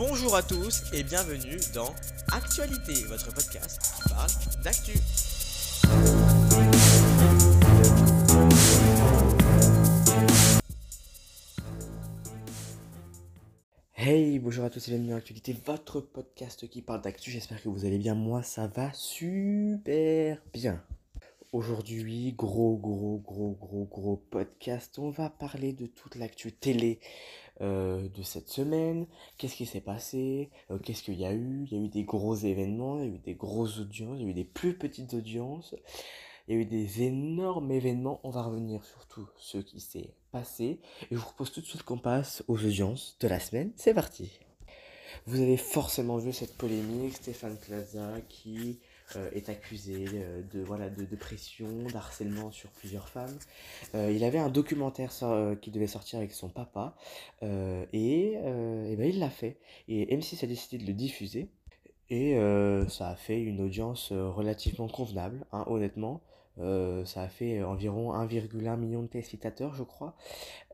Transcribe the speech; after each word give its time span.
Bonjour 0.00 0.34
à 0.34 0.42
tous 0.42 0.84
et 0.94 1.02
bienvenue 1.02 1.58
dans 1.74 1.94
Actualité, 2.32 3.04
votre 3.04 3.34
podcast 3.34 3.82
qui 3.82 4.08
parle 4.08 4.30
d'actu. 4.64 4.92
Hey, 13.94 14.38
bonjour 14.38 14.64
à 14.64 14.70
tous 14.70 14.88
et 14.88 14.92
bienvenue 14.92 15.10
dans 15.10 15.16
Actualité, 15.16 15.54
votre 15.66 16.00
podcast 16.00 16.66
qui 16.66 16.80
parle 16.80 17.02
d'actu. 17.02 17.30
J'espère 17.30 17.62
que 17.62 17.68
vous 17.68 17.84
allez 17.84 17.98
bien. 17.98 18.14
Moi, 18.14 18.42
ça 18.42 18.68
va 18.68 18.90
super 18.94 20.38
bien. 20.54 20.82
Aujourd'hui, 21.52 22.32
gros, 22.32 22.78
gros, 22.78 23.18
gros, 23.18 23.58
gros, 23.60 23.84
gros 23.84 24.16
podcast. 24.16 24.98
On 24.98 25.10
va 25.10 25.28
parler 25.28 25.74
de 25.74 25.84
toute 25.84 26.14
l'actu 26.14 26.52
télé 26.52 27.00
euh, 27.60 28.08
de 28.08 28.22
cette 28.22 28.48
semaine. 28.48 29.06
Qu'est-ce 29.38 29.56
qui 29.56 29.66
s'est 29.66 29.80
passé? 29.80 30.50
Euh, 30.70 30.78
Qu'est-ce 30.78 31.02
qu'il 31.02 31.18
y 31.18 31.24
a 31.24 31.32
eu? 31.32 31.66
Il 31.70 31.78
y 31.78 31.80
a 31.80 31.84
eu 31.84 31.88
des 31.88 32.04
gros 32.04 32.34
événements, 32.34 32.98
il 32.98 33.04
y 33.04 33.12
a 33.12 33.14
eu 33.14 33.18
des 33.18 33.34
grosses 33.34 33.78
audiences, 33.78 34.16
il 34.18 34.24
y 34.24 34.26
a 34.26 34.30
eu 34.30 34.34
des 34.34 34.44
plus 34.44 34.76
petites 34.76 35.14
audiences. 35.14 35.74
Il 36.48 36.54
y 36.54 36.58
a 36.58 36.60
eu 36.62 36.64
des 36.64 37.02
énormes 37.02 37.70
événements. 37.70 38.20
On 38.24 38.30
va 38.30 38.42
revenir 38.42 38.84
sur 38.84 39.06
tout 39.06 39.28
ce 39.36 39.58
qui 39.58 39.78
s'est 39.78 40.14
passé. 40.32 40.80
Et 41.02 41.08
je 41.12 41.16
vous 41.16 41.22
propose 41.22 41.52
tout 41.52 41.60
de 41.60 41.66
suite 41.66 41.82
qu'on 41.84 41.98
passe 41.98 42.42
aux 42.48 42.56
audiences 42.64 43.16
de 43.20 43.28
la 43.28 43.38
semaine. 43.38 43.72
C'est 43.76 43.94
parti. 43.94 44.30
Vous 45.26 45.40
avez 45.40 45.56
forcément 45.56 46.16
vu 46.16 46.32
cette 46.32 46.56
polémique, 46.56 47.14
Stéphane 47.14 47.56
Plaza 47.56 48.20
qui 48.28 48.78
est 49.34 49.48
accusé 49.48 50.06
euh, 50.14 50.42
de, 50.52 50.60
voilà, 50.60 50.88
de, 50.88 51.04
de 51.04 51.16
pression, 51.16 51.68
d'harcèlement 51.92 52.50
sur 52.50 52.70
plusieurs 52.70 53.08
femmes. 53.08 53.36
Euh, 53.94 54.12
il 54.12 54.24
avait 54.24 54.38
un 54.38 54.48
documentaire 54.48 55.10
qui 55.60 55.70
devait 55.70 55.86
sortir 55.86 56.18
avec 56.18 56.32
son 56.32 56.48
papa 56.48 56.96
et, 57.42 58.32
et 58.32 58.96
ben, 58.96 59.08
il 59.08 59.18
l'a 59.18 59.30
fait. 59.30 59.58
Et 59.88 60.16
M6 60.16 60.44
a 60.44 60.46
décidé 60.46 60.78
de 60.78 60.86
le 60.86 60.94
diffuser. 60.94 61.48
Et 62.10 62.36
ça 62.88 63.10
a 63.10 63.16
fait 63.16 63.40
une 63.40 63.60
audience 63.60 64.12
relativement 64.12 64.88
convenable, 64.88 65.46
hein, 65.52 65.64
honnêtement. 65.68 66.20
Euh, 66.58 67.04
ça 67.04 67.22
a 67.22 67.28
fait 67.28 67.62
environ 67.62 68.12
1,1 68.12 68.76
million 68.76 69.02
de 69.02 69.06
téléspectateurs, 69.08 69.74
je 69.74 69.82
crois. 69.82 70.14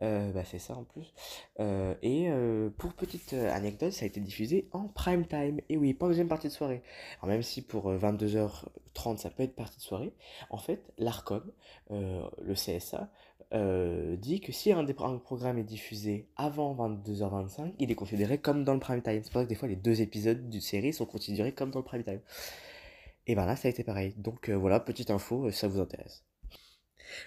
Euh, 0.02 0.32
bah, 0.32 0.44
c'est 0.44 0.58
ça 0.58 0.74
en 0.74 0.84
plus. 0.84 1.12
Euh, 1.60 1.94
et 2.02 2.28
pour 2.78 2.94
petite 2.94 3.32
anecdote, 3.32 3.92
ça 3.92 4.04
a 4.04 4.06
été 4.06 4.20
diffusé 4.20 4.68
en 4.72 4.88
prime 4.88 5.26
time. 5.26 5.60
Et 5.68 5.76
oui, 5.76 5.94
pas 5.94 6.06
en 6.06 6.08
deuxième 6.08 6.28
partie 6.28 6.48
de 6.48 6.52
soirée. 6.52 6.82
Alors 7.18 7.28
même 7.28 7.42
si 7.42 7.62
pour 7.62 7.92
22h30 7.92 9.18
ça 9.18 9.30
peut 9.30 9.42
être 9.42 9.54
partie 9.54 9.78
de 9.78 9.82
soirée, 9.82 10.12
en 10.50 10.58
fait, 10.58 10.92
l'ARCOM, 10.98 11.50
le 11.90 12.54
CSA, 12.54 13.10
dit 14.16 14.40
que 14.40 14.52
si 14.52 14.72
un, 14.72 14.82
des, 14.82 14.94
un 14.98 15.18
programme 15.18 15.58
est 15.58 15.64
diffusé 15.64 16.28
avant 16.36 16.74
22h25, 16.74 17.74
il 17.78 17.90
est 17.90 17.94
considéré 17.94 18.38
comme 18.38 18.64
dans 18.64 18.74
le 18.74 18.80
prime 18.80 19.02
time. 19.02 19.20
C'est 19.22 19.32
pour 19.32 19.40
ça 19.40 19.44
que 19.44 19.48
des 19.48 19.54
fois 19.54 19.68
les 19.68 19.76
deux 19.76 20.00
épisodes 20.00 20.48
d'une 20.48 20.60
série 20.60 20.92
sont 20.92 21.06
considérés 21.06 21.52
comme 21.52 21.70
dans 21.70 21.80
le 21.80 21.84
prime 21.84 22.02
time. 22.02 22.20
Et 23.26 23.34
ben 23.34 23.46
là, 23.46 23.56
ça 23.56 23.68
a 23.68 23.70
été 23.70 23.84
pareil. 23.84 24.14
Donc 24.16 24.48
euh, 24.48 24.56
voilà, 24.56 24.80
petite 24.80 25.10
info, 25.10 25.46
euh, 25.46 25.50
ça 25.52 25.68
vous 25.68 25.80
intéresse. 25.80 26.24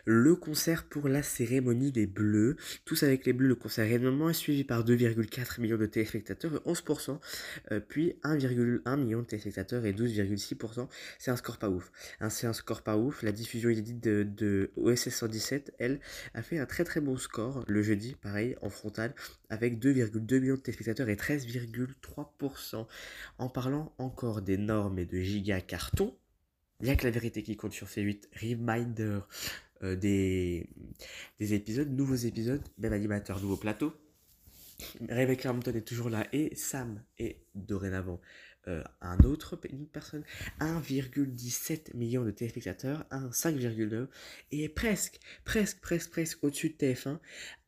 Le 0.05 0.35
concert 0.35 0.85
pour 0.85 1.07
la 1.07 1.23
cérémonie 1.23 1.91
des 1.91 2.07
Bleus. 2.07 2.55
Tous 2.85 3.03
avec 3.03 3.25
les 3.25 3.33
Bleus, 3.33 3.47
le 3.47 3.55
concert 3.55 3.85
réellement 3.85 4.29
est 4.29 4.33
suivi 4.33 4.63
par 4.63 4.83
2,4 4.83 5.61
millions 5.61 5.77
de 5.77 5.85
téléspectateurs 5.85 6.55
et 6.55 6.69
11%, 6.69 7.19
euh, 7.71 7.79
puis 7.79 8.15
1,1 8.23 8.97
million 8.97 9.21
de 9.21 9.25
téléspectateurs 9.25 9.85
et 9.85 9.93
12,6%. 9.93 10.87
C'est 11.17 11.31
un 11.31 11.37
score 11.37 11.57
pas 11.57 11.69
ouf. 11.69 11.91
Hein, 12.19 12.29
c'est 12.29 12.47
un 12.47 12.53
score 12.53 12.81
pas 12.81 12.97
ouf. 12.97 13.23
La 13.23 13.31
diffusion 13.31 13.69
inédite 13.69 14.01
de, 14.01 14.23
de 14.23 14.71
OSS 14.75 15.09
117, 15.09 15.75
elle, 15.79 15.99
a 16.33 16.41
fait 16.41 16.59
un 16.59 16.65
très 16.65 16.83
très 16.83 17.01
bon 17.01 17.17
score 17.17 17.63
le 17.67 17.81
jeudi, 17.81 18.15
pareil, 18.15 18.55
en 18.61 18.69
frontal, 18.69 19.13
avec 19.49 19.79
2,2 19.79 20.39
millions 20.39 20.55
de 20.55 20.61
téléspectateurs 20.61 21.09
et 21.09 21.15
13,3%. 21.15 22.87
En 23.37 23.49
parlant 23.49 23.93
encore 23.97 24.41
des 24.41 24.57
normes 24.57 24.99
et 24.99 25.05
de 25.05 25.19
giga 25.19 25.61
cartons, 25.61 26.17
il 26.81 26.85
n'y 26.85 26.91
a 26.91 26.95
que 26.95 27.03
la 27.03 27.11
vérité 27.11 27.43
qui 27.43 27.57
compte 27.57 27.73
sur 27.73 27.87
C8. 27.87 28.23
Reminder 28.41 29.19
euh, 29.83 29.95
des, 29.95 30.69
des 31.39 31.53
épisodes, 31.53 31.89
nouveaux 31.89 32.15
épisodes, 32.15 32.61
même 32.77 32.93
animateur, 32.93 33.41
nouveau 33.41 33.57
plateau. 33.57 33.93
Rebecca 35.09 35.51
Hampton 35.51 35.73
est 35.73 35.87
toujours 35.87 36.09
là 36.09 36.25
et 36.31 36.55
Sam 36.55 37.03
est 37.17 37.43
dorénavant 37.53 38.21
euh, 38.67 38.81
un 39.01 39.17
autre, 39.19 39.59
une 39.69 39.87
personne. 39.87 40.23
1,17 40.59 41.95
million 41.95 42.23
de 42.23 42.31
téléspectateurs, 42.31 43.05
5,9 43.11 44.07
et 44.51 44.69
presque, 44.69 45.19
presque, 45.43 45.81
presque, 45.81 46.11
presque 46.11 46.43
au-dessus 46.43 46.69
de 46.69 46.75
TF1 46.75 47.19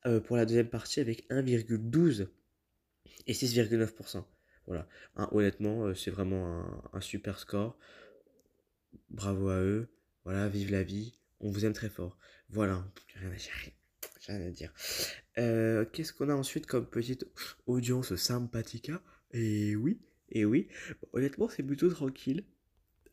euh, 0.05 0.19
pour 0.21 0.37
la 0.37 0.45
deuxième 0.45 0.69
partie 0.69 1.01
avec 1.01 1.29
1,12 1.29 2.27
et 3.27 3.33
6,9%. 3.33 4.23
Voilà, 4.67 4.87
honnêtement, 5.31 5.93
c'est 5.95 6.11
vraiment 6.11 6.61
un, 6.61 6.81
un 6.93 7.01
super 7.01 7.39
score 7.39 7.77
bravo 9.09 9.49
à 9.49 9.61
eux, 9.61 9.89
voilà, 10.23 10.47
vive 10.47 10.71
la 10.71 10.83
vie, 10.83 11.17
on 11.41 11.51
vous 11.51 11.65
aime 11.65 11.73
très 11.73 11.89
fort. 11.89 12.17
Voilà, 12.49 12.85
rien 14.27 14.49
dire. 14.49 14.73
Euh, 15.37 15.85
qu'est-ce 15.91 16.13
qu'on 16.13 16.29
a 16.29 16.35
ensuite 16.35 16.65
comme 16.65 16.85
petite 16.85 17.25
audience 17.65 18.15
sympathica 18.15 19.01
Et 19.31 19.75
oui, 19.75 19.99
et 20.29 20.45
oui, 20.45 20.67
honnêtement, 21.13 21.49
c'est 21.49 21.63
plutôt 21.63 21.89
tranquille. 21.89 22.43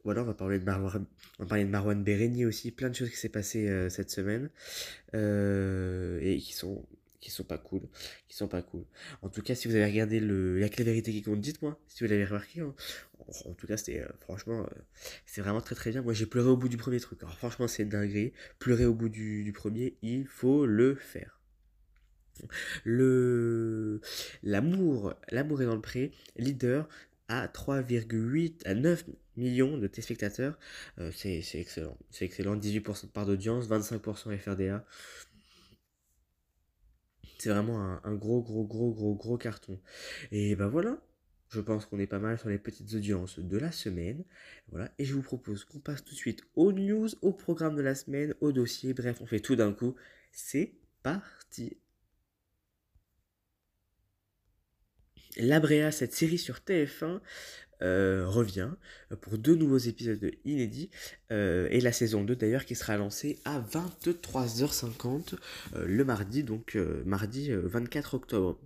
Voilà, 0.04 0.22
on 0.22 0.26
va 0.26 0.34
parler 0.34 0.58
de 0.58 0.64
Marwan, 0.64 1.04
on 1.38 1.42
va 1.42 1.48
parler 1.48 1.64
de 1.64 1.70
Marwan 1.70 2.04
aussi, 2.46 2.70
plein 2.70 2.88
de 2.88 2.94
choses 2.94 3.10
qui 3.10 3.16
s'est 3.16 3.28
passé 3.28 3.68
euh, 3.68 3.90
cette 3.90 4.10
semaine 4.10 4.48
euh, 5.14 6.18
et 6.22 6.38
qui 6.38 6.54
sont 6.54 6.86
qui 7.20 7.30
sont 7.30 7.44
pas 7.44 7.58
cool, 7.58 7.82
qui 8.28 8.36
sont 8.36 8.48
pas 8.48 8.62
cool. 8.62 8.84
En 9.22 9.28
tout 9.28 9.42
cas, 9.42 9.54
si 9.54 9.68
vous 9.68 9.74
avez 9.74 9.86
regardé 9.86 10.20
le, 10.20 10.58
la 10.58 10.68
vérité 10.68 11.12
qui 11.12 11.22
compte, 11.22 11.40
dites-moi 11.40 11.80
si 11.88 12.04
vous 12.04 12.10
l'avez 12.10 12.24
remarqué. 12.24 12.60
Hein. 12.60 12.74
En, 13.44 13.54
tout 13.54 13.66
cas, 13.66 13.76
c'était 13.76 14.00
euh, 14.00 14.08
franchement, 14.20 14.60
euh, 14.62 14.80
c'est 15.26 15.40
vraiment 15.40 15.60
très 15.60 15.74
très 15.74 15.90
bien. 15.90 16.02
Moi, 16.02 16.12
j'ai 16.12 16.26
pleuré 16.26 16.48
au 16.48 16.56
bout 16.56 16.68
du 16.68 16.76
premier 16.76 17.00
truc. 17.00 17.22
Alors 17.22 17.36
franchement, 17.36 17.68
c'est 17.68 17.84
dingue. 17.84 18.32
Pleurer 18.58 18.86
au 18.86 18.94
bout 18.94 19.08
du, 19.08 19.44
du 19.44 19.52
premier, 19.52 19.96
il 20.02 20.26
faut 20.26 20.66
le 20.66 20.94
faire. 20.94 21.40
Le 22.84 24.00
l'amour, 24.42 25.14
l'amour 25.30 25.62
est 25.62 25.66
dans 25.66 25.74
le 25.74 25.80
pré, 25.80 26.12
leader 26.36 26.88
à 27.28 27.46
3,8 27.48 28.66
à 28.66 28.74
9 28.74 29.04
millions 29.36 29.78
de 29.78 29.86
téléspectateurs. 29.86 30.58
Euh, 30.98 31.10
c'est 31.14 31.42
excellent. 31.54 31.96
C'est 32.10 32.24
excellent. 32.24 32.56
18% 32.56 33.06
de 33.06 33.10
part 33.10 33.26
d'audience, 33.26 33.68
25% 33.68 34.36
FRDA. 34.38 34.84
C'est 37.38 37.50
vraiment 37.50 38.00
un, 38.04 38.14
gros, 38.14 38.42
gros, 38.42 38.64
gros, 38.64 38.92
gros, 38.92 39.14
gros 39.14 39.38
carton. 39.38 39.80
Et 40.32 40.56
ben 40.56 40.66
voilà, 40.66 40.98
je 41.50 41.60
pense 41.60 41.86
qu'on 41.86 42.00
est 42.00 42.06
pas 42.06 42.18
mal 42.18 42.38
sur 42.38 42.48
les 42.48 42.58
petites 42.58 42.92
audiences 42.94 43.38
de 43.38 43.58
la 43.58 43.70
semaine. 43.72 44.24
Voilà, 44.70 44.92
et 44.98 45.04
je 45.04 45.14
vous 45.14 45.22
propose 45.22 45.64
qu'on 45.64 45.78
passe 45.78 46.04
tout 46.04 46.14
de 46.14 46.18
suite 46.18 46.42
aux 46.56 46.72
news, 46.72 47.08
au 47.22 47.32
programme 47.32 47.76
de 47.76 47.82
la 47.82 47.94
semaine, 47.94 48.34
au 48.40 48.52
dossier. 48.52 48.92
Bref, 48.92 49.20
on 49.20 49.26
fait 49.26 49.40
tout 49.40 49.56
d'un 49.56 49.72
coup. 49.72 49.94
C'est 50.32 50.74
parti. 51.02 51.78
L'Abrea, 55.36 55.92
cette 55.92 56.14
série 56.14 56.38
sur 56.38 56.56
TF1, 56.56 57.20
euh, 57.82 58.24
revient 58.26 58.70
pour 59.20 59.38
deux 59.38 59.54
nouveaux 59.54 59.78
épisodes 59.78 60.30
inédits 60.44 60.90
euh, 61.30 61.68
et 61.70 61.80
la 61.80 61.92
saison 61.92 62.24
2 62.24 62.34
d'ailleurs 62.34 62.64
qui 62.64 62.74
sera 62.74 62.96
lancée 62.96 63.38
à 63.44 63.60
23h50 63.60 65.34
euh, 65.76 65.84
le 65.86 66.04
mardi, 66.04 66.42
donc 66.42 66.76
mardi 67.04 67.50
24 67.52 68.14
octobre. 68.14 68.58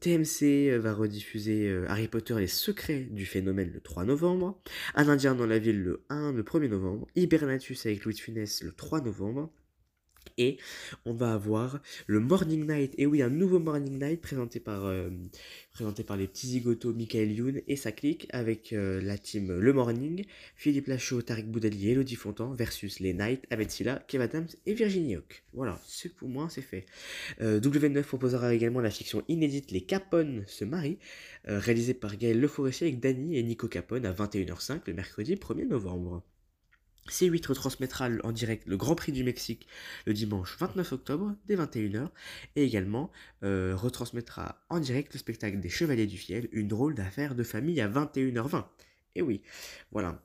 TMC 0.00 0.78
va 0.78 0.94
rediffuser 0.94 1.84
Harry 1.88 2.08
Potter 2.08 2.34
les 2.38 2.46
secrets 2.46 3.06
du 3.10 3.26
phénomène 3.26 3.70
le 3.72 3.80
3 3.80 4.04
novembre, 4.04 4.58
Un 4.94 5.08
Indien 5.08 5.34
dans 5.34 5.46
la 5.46 5.58
ville 5.58 5.82
le 5.82 6.02
1 6.08 6.32
le 6.32 6.42
1er 6.42 6.68
novembre, 6.68 7.06
Hibernatus 7.14 7.86
avec 7.86 8.04
Louis 8.04 8.14
de 8.14 8.20
Funès 8.20 8.62
le 8.62 8.72
3 8.72 9.02
novembre. 9.02 9.50
Et 10.38 10.58
on 11.04 11.12
va 11.12 11.32
avoir 11.32 11.80
le 12.06 12.20
Morning 12.20 12.66
Night, 12.66 12.94
et 12.98 13.06
oui, 13.06 13.22
un 13.22 13.30
nouveau 13.30 13.58
Morning 13.58 13.98
Night 13.98 14.20
présenté 14.20 14.60
par, 14.60 14.84
euh, 14.86 15.08
les 15.80 16.26
petits 16.26 16.46
zigotos 16.48 16.92
Michael 16.92 17.32
Youn 17.32 17.60
et 17.66 17.76
sa 17.76 17.92
clique 17.92 18.26
avec 18.30 18.72
euh, 18.72 19.00
la 19.02 19.18
team 19.18 19.58
Le 19.58 19.72
Morning, 19.72 20.24
Philippe 20.56 20.86
Lachaud, 20.86 21.22
Tariq 21.22 21.46
Boudali 21.46 21.88
et 21.88 21.92
Elodie 21.92 22.16
Fontan 22.16 22.52
versus 22.52 23.00
les 23.00 23.12
Night 23.12 23.44
avec 23.50 23.70
Silla, 23.70 24.02
Kev 24.08 24.22
Adams 24.22 24.48
et 24.66 24.74
Virginie 24.74 25.16
Hoc. 25.16 25.44
Voilà, 25.52 25.80
c'est 25.86 26.14
pour 26.14 26.28
moi, 26.28 26.48
c'est 26.50 26.62
fait. 26.62 26.86
Euh, 27.40 27.60
W9 27.60 28.02
proposera 28.02 28.54
également 28.54 28.80
la 28.80 28.90
fiction 28.90 29.22
inédite 29.28 29.70
Les 29.70 29.82
Capone 29.82 30.44
se 30.46 30.64
marient, 30.64 30.98
réalisée 31.44 31.94
par 31.94 32.16
Gaël 32.16 32.40
Le 32.40 32.48
Forestier 32.48 32.88
avec 32.88 33.00
Dany 33.00 33.38
et 33.38 33.42
Nico 33.42 33.68
Capone 33.68 34.04
à 34.04 34.12
21h05 34.12 34.80
le 34.86 34.94
mercredi 34.94 35.34
1er 35.34 35.66
novembre. 35.68 36.22
C8 37.08 37.46
retransmettra 37.46 38.08
en 38.22 38.32
direct 38.32 38.66
le 38.66 38.76
Grand 38.76 38.94
Prix 38.94 39.12
du 39.12 39.24
Mexique 39.24 39.66
le 40.06 40.14
dimanche 40.14 40.56
29 40.58 40.92
octobre 40.92 41.34
dès 41.46 41.56
21h 41.56 42.08
et 42.56 42.64
également 42.64 43.10
euh, 43.42 43.74
retransmettra 43.76 44.60
en 44.68 44.80
direct 44.80 45.12
le 45.12 45.18
spectacle 45.18 45.60
des 45.60 45.68
Chevaliers 45.68 46.06
du 46.06 46.18
Fiel, 46.18 46.48
une 46.52 46.68
drôle 46.68 46.94
d'affaire 46.94 47.34
de 47.34 47.42
famille 47.42 47.80
à 47.80 47.88
21h20. 47.88 48.64
Et 49.14 49.22
oui, 49.22 49.42
voilà. 49.90 50.22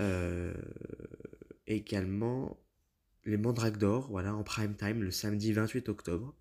Euh, 0.00 0.54
également 1.66 2.58
les 3.24 3.36
Mandrake 3.36 3.78
d'Or, 3.78 4.08
voilà, 4.08 4.34
en 4.34 4.42
prime 4.42 4.74
time 4.74 5.02
le 5.02 5.10
samedi 5.10 5.52
28 5.52 5.88
octobre, 5.88 6.34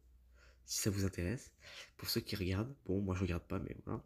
si 0.66 0.80
ça 0.80 0.90
vous 0.90 1.06
intéresse. 1.06 1.52
Pour 1.98 2.10
ceux 2.10 2.22
qui 2.22 2.36
regardent, 2.36 2.74
bon, 2.86 3.02
moi 3.02 3.16
je 3.16 3.22
regarde 3.22 3.44
pas, 3.44 3.60
mais 3.60 3.76
voilà. 3.86 4.04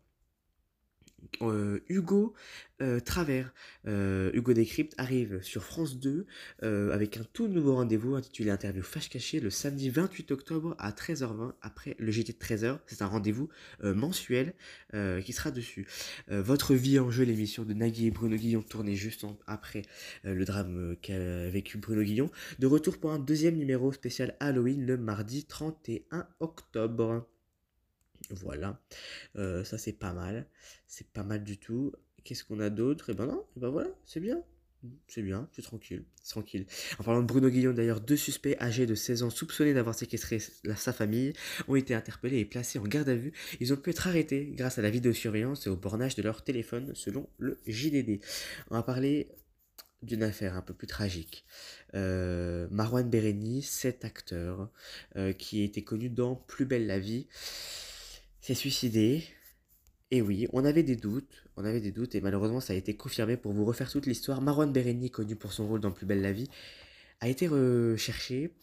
Euh, 1.42 1.80
Hugo 1.90 2.34
euh, 2.82 3.00
Travers, 3.00 3.54
euh, 3.88 4.32
Hugo 4.34 4.54
Décrypte 4.54 4.94
arrive 4.98 5.42
sur 5.42 5.64
France 5.64 6.00
2 6.00 6.26
avec 6.62 7.18
un 7.18 7.24
tout 7.34 7.48
nouveau 7.48 7.76
rendez-vous 7.76 8.16
intitulé 8.16 8.50
Interview 8.52 8.84
Fâche 8.84 9.10
Caché 9.10 9.40
le 9.40 9.50
samedi 9.50 9.90
28 9.90 10.32
octobre 10.32 10.76
à 10.80 10.92
13h20 10.92 11.54
après 11.62 11.96
le 12.00 12.12
JT 12.12 12.34
de 12.34 12.38
13h. 12.38 12.80
C'est 12.88 13.02
un 13.02 13.08
rendez-vous 13.08 13.50
mensuel 13.84 14.54
qui 14.94 15.34
sera 15.34 15.52
dessus. 15.52 15.88
Votre 16.28 16.74
vie 16.74 17.00
en 17.00 17.12
jeu, 17.12 17.24
l'émission 17.24 17.64
de 17.64 17.74
Nagui 17.74 18.08
et 18.08 18.12
Bruno 18.12 18.36
Guillon 18.36 18.62
tournée 18.62 18.96
juste 18.96 19.26
après 19.48 19.84
le 20.24 20.46
drame 20.46 20.96
qu'a 21.02 21.50
vécu 21.50 21.78
Bruno 21.78 22.04
Guillon. 22.04 22.30
De 22.60 22.68
retour 22.68 22.98
pour 22.98 23.12
un 23.12 23.20
deuxième 23.20 23.56
numéro 23.56 23.92
spécial 23.92 24.36
Halloween 24.40 24.86
le 24.86 24.98
mardi 24.98 25.46
31 25.46 26.28
octobre. 26.40 27.28
Voilà, 28.30 28.80
euh, 29.36 29.64
ça 29.64 29.78
c'est 29.78 29.94
pas 29.94 30.14
mal, 30.14 30.48
c'est 30.88 31.08
pas 31.08 31.24
mal 31.24 31.44
du 31.44 31.58
tout. 31.58 31.94
Qu'est-ce 32.24 32.44
qu'on 32.44 32.60
a 32.60 32.70
d'autre? 32.70 33.10
Et 33.10 33.14
eh 33.14 33.16
ben 33.16 33.26
non, 33.26 33.42
et 33.42 33.58
eh 33.58 33.60
ben 33.60 33.70
voilà, 33.70 33.90
c'est 34.06 34.20
bien. 34.20 34.44
C'est 35.08 35.22
bien, 35.22 35.48
c'est 35.52 35.62
tranquille, 35.62 36.04
tranquille. 36.28 36.66
En 36.98 37.04
parlant 37.04 37.22
de 37.22 37.28
Bruno 37.28 37.50
Guillon, 37.50 37.72
d'ailleurs, 37.72 38.02
deux 38.02 38.18
suspects 38.18 38.58
âgés 38.60 38.88
de 38.88 38.96
16 38.96 39.22
ans 39.22 39.30
soupçonnés 39.30 39.76
d'avoir 39.76 39.94
séquestré 39.94 40.40
sa 40.40 40.92
famille 40.92 41.34
ont 41.68 41.76
été 41.76 41.94
interpellés 41.94 42.40
et 42.40 42.46
placés 42.46 42.80
en 42.80 42.84
garde 42.84 43.10
à 43.10 43.16
vue. 43.16 43.32
Ils 43.60 43.74
ont 43.74 43.76
pu 43.76 43.92
être 43.92 44.08
arrêtés 44.08 44.52
grâce 44.56 44.80
à 44.80 44.82
la 44.82 44.90
vidéosurveillance 44.90 45.68
et 45.68 45.70
au 45.70 45.76
bornage 45.76 46.16
de 46.16 46.24
leur 46.24 46.44
téléphone, 46.44 46.94
selon 46.96 47.30
le 47.38 47.60
JDD. 47.68 48.24
On 48.72 48.76
va 48.76 48.82
parler 48.82 49.30
d'une 50.02 50.24
affaire 50.24 50.56
un 50.56 50.62
peu 50.62 50.74
plus 50.74 50.88
tragique. 50.88 51.46
Euh, 51.94 52.68
Marwan 52.72 53.08
Bereni, 53.10 53.62
cet 53.62 54.04
acteur 54.04 54.70
euh, 55.16 55.32
qui 55.34 55.64
était 55.64 55.84
connu 55.84 56.10
dans 56.10 56.36
Plus 56.36 56.66
belle 56.66 56.88
la 56.88 57.00
vie, 57.00 57.28
s'est 58.42 58.56
suicidé. 58.56 59.24
Et 60.10 60.22
oui, 60.22 60.48
on 60.52 60.66
avait 60.66 60.84
des 60.84 60.98
doutes, 60.98 61.46
on 61.56 61.64
avait 61.64 61.80
des 61.80 61.92
doutes, 61.92 62.16
et 62.16 62.22
malheureusement 62.22 62.60
ça 62.60 62.74
a 62.74 62.76
été 62.76 62.96
confirmé 62.98 63.38
pour 63.38 63.54
vous 63.54 63.64
refaire 63.64 63.90
toute 63.90 64.08
l'histoire. 64.08 64.42
Marwan 64.42 64.74
Bereni, 64.74 65.10
connu 65.10 65.38
pour 65.38 65.54
son 65.54 65.68
rôle 65.68 65.80
dans 65.80 65.92
Plus 65.92 66.06
belle 66.06 66.22
la 66.22 66.34
vie, 66.34 66.50
a 67.22 67.30
été 67.30 67.48
recherché 67.48 68.54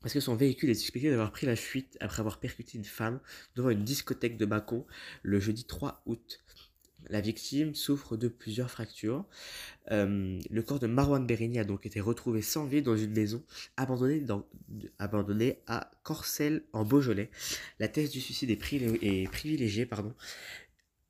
parce 0.00 0.14
que 0.14 0.20
son 0.20 0.34
véhicule 0.34 0.70
est 0.70 0.74
suspecté 0.74 1.10
d'avoir 1.10 1.30
pris 1.30 1.46
la 1.46 1.54
fuite 1.54 1.96
après 2.00 2.20
avoir 2.20 2.40
percuté 2.40 2.76
une 2.76 2.84
femme 2.84 3.20
devant 3.54 3.70
une 3.70 3.84
discothèque 3.84 4.36
de 4.36 4.44
Bacon 4.44 4.84
le 5.22 5.38
jeudi 5.38 5.64
3 5.64 6.02
août. 6.06 6.40
La 7.08 7.20
victime 7.20 7.74
souffre 7.74 8.16
de 8.16 8.28
plusieurs 8.28 8.70
fractures. 8.70 9.24
Euh, 9.90 10.38
le 10.50 10.62
corps 10.62 10.78
de 10.78 10.86
Marwan 10.86 11.26
Berini 11.26 11.58
a 11.58 11.64
donc 11.64 11.86
été 11.86 12.00
retrouvé 12.00 12.42
sans 12.42 12.64
vie 12.64 12.82
dans 12.82 12.96
une 12.96 13.12
maison 13.12 13.44
abandonnée, 13.76 15.58
à 15.66 15.90
Corcelles 16.02 16.64
en 16.72 16.84
Beaujolais. 16.84 17.30
La 17.78 17.88
thèse 17.88 18.10
du 18.10 18.20
suicide 18.20 18.50
est, 18.50 19.30
privilégiée. 19.30 19.86
Pardon. 19.86 20.14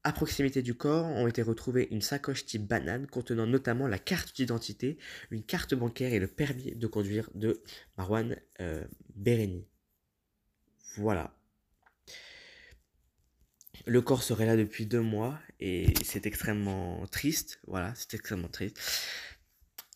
À 0.05 0.12
proximité 0.12 0.62
du 0.62 0.75
corps 0.75 1.06
ont 1.06 1.29
été 1.29 1.43
retrouvés 1.43 1.87
une 1.93 2.03
sacoche 2.03 2.45
type 2.45 2.67
banane 2.67 3.06
contenant 3.06 3.47
notamment 3.47 3.87
la 3.87 4.00
carte 4.00 4.35
d'identité, 4.35 4.99
une 5.31 5.45
carte 5.45 5.75
bancaire 5.75 6.12
et 6.12 6.19
le 6.19 6.27
permis 6.27 6.75
de 6.75 6.87
conduire 6.88 7.31
de 7.35 7.62
Marwan 7.97 8.37
euh, 8.61 8.85
Voilà. 10.97 11.33
Le 13.87 14.00
corps 14.00 14.23
serait 14.23 14.47
là 14.47 14.56
depuis 14.56 14.87
deux 14.87 15.00
mois 15.00 15.38
et 15.62 15.94
c'est 16.05 16.26
extrêmement 16.26 17.06
triste. 17.06 17.61
Voilà, 17.69 17.93
c'est 17.94 18.14
extrêmement 18.14 18.49
triste. 18.49 18.79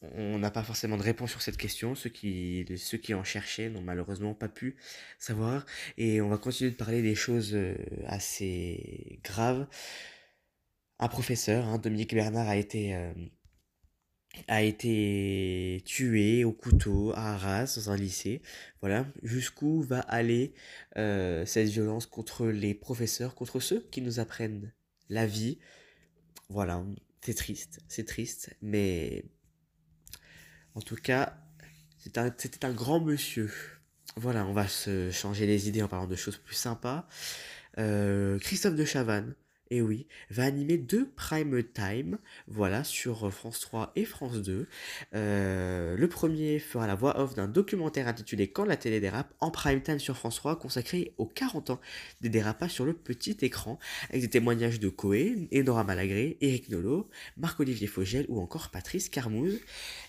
On 0.02 0.38
n'a 0.38 0.50
pas 0.50 0.62
forcément 0.62 0.96
de 0.96 1.02
réponse 1.02 1.30
sur 1.30 1.42
cette 1.42 1.56
question. 1.56 1.94
Ceux 1.94 2.10
qui, 2.10 2.64
ceux 2.76 2.98
qui 2.98 3.14
en 3.14 3.24
cherchaient 3.24 3.68
n'ont 3.70 3.82
malheureusement 3.82 4.34
pas 4.34 4.48
pu 4.48 4.76
savoir. 5.18 5.66
Et 5.98 6.20
on 6.20 6.28
va 6.28 6.38
continuer 6.38 6.70
de 6.70 6.76
parler 6.76 7.02
des 7.02 7.16
choses 7.16 7.54
euh, 7.54 7.74
assez 8.06 9.20
graves. 9.24 9.66
Un 10.98 11.08
professeur, 11.08 11.66
hein, 11.66 11.78
Dominique 11.78 12.14
Bernard, 12.14 12.48
a 12.48 12.56
été 12.56 12.94
euh, 12.94 13.12
a 14.48 14.62
été 14.62 15.82
tué 15.84 16.44
au 16.44 16.52
couteau 16.52 17.12
à 17.14 17.34
Arras 17.34 17.74
dans 17.76 17.90
un 17.90 17.96
lycée. 17.96 18.42
Voilà, 18.80 19.06
jusqu'où 19.22 19.82
va 19.82 20.00
aller 20.00 20.54
euh, 20.96 21.44
cette 21.46 21.68
violence 21.68 22.06
contre 22.06 22.46
les 22.46 22.74
professeurs, 22.74 23.34
contre 23.34 23.60
ceux 23.60 23.80
qui 23.90 24.02
nous 24.02 24.20
apprennent 24.20 24.72
la 25.08 25.26
vie. 25.26 25.58
Voilà, 26.48 26.84
c'est 27.22 27.34
triste, 27.34 27.80
c'est 27.88 28.06
triste, 28.06 28.54
mais 28.62 29.24
en 30.74 30.80
tout 30.80 30.96
cas, 30.96 31.36
c'était 31.98 32.64
un, 32.64 32.72
grand 32.72 33.00
monsieur. 33.00 33.52
Voilà, 34.16 34.46
on 34.46 34.52
va 34.52 34.68
se 34.68 35.10
changer 35.10 35.46
les 35.46 35.68
idées 35.68 35.82
en 35.82 35.88
parlant 35.88 36.06
de 36.06 36.16
choses 36.16 36.36
plus 36.36 36.54
sympas. 36.54 37.08
Euh, 37.78 38.38
Christophe 38.38 38.76
de 38.76 38.84
Chavannes, 38.84 39.34
et 39.70 39.80
oui, 39.80 40.06
va 40.30 40.44
animer 40.44 40.78
deux 40.78 41.08
prime 41.16 41.62
time, 41.62 42.18
voilà, 42.46 42.84
sur 42.84 43.32
France 43.32 43.60
3 43.60 43.92
et 43.96 44.04
France 44.04 44.42
2. 44.42 44.66
Euh, 45.14 45.96
le 45.96 46.08
premier 46.08 46.58
fera 46.58 46.86
la 46.86 46.94
voix 46.94 47.20
off 47.20 47.34
d'un 47.34 47.48
documentaire 47.48 48.08
intitulé 48.08 48.48
Quand 48.48 48.64
la 48.64 48.76
télé 48.76 49.00
dérape, 49.00 49.32
en 49.40 49.50
prime 49.50 49.82
time 49.82 49.98
sur 49.98 50.16
France 50.16 50.36
3, 50.36 50.58
consacré 50.58 51.14
aux 51.18 51.26
40 51.26 51.70
ans 51.70 51.80
des 52.20 52.28
dérapages 52.28 52.72
sur 52.72 52.84
le 52.84 52.92
petit 52.92 53.36
écran, 53.42 53.78
avec 54.10 54.22
des 54.22 54.30
témoignages 54.30 54.80
de 54.80 54.88
Coé, 54.88 55.48
Enora 55.54 55.84
Malagré, 55.84 56.36
Eric 56.40 56.68
Nolot, 56.70 57.08
Marc-Olivier 57.36 57.86
Fogel 57.86 58.26
ou 58.28 58.40
encore 58.40 58.70
Patrice 58.70 59.08
Carmouze, 59.08 59.58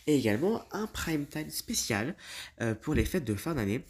et 0.06 0.15
également 0.15 0.63
un 0.71 0.88
prime 0.88 1.25
time 1.25 1.50
spécial 1.50 2.15
euh, 2.62 2.75
pour 2.75 2.94
les 2.94 3.06
fêtes 3.06 3.25
de 3.25 3.36
fin 3.36 3.56
d'année 3.56 3.83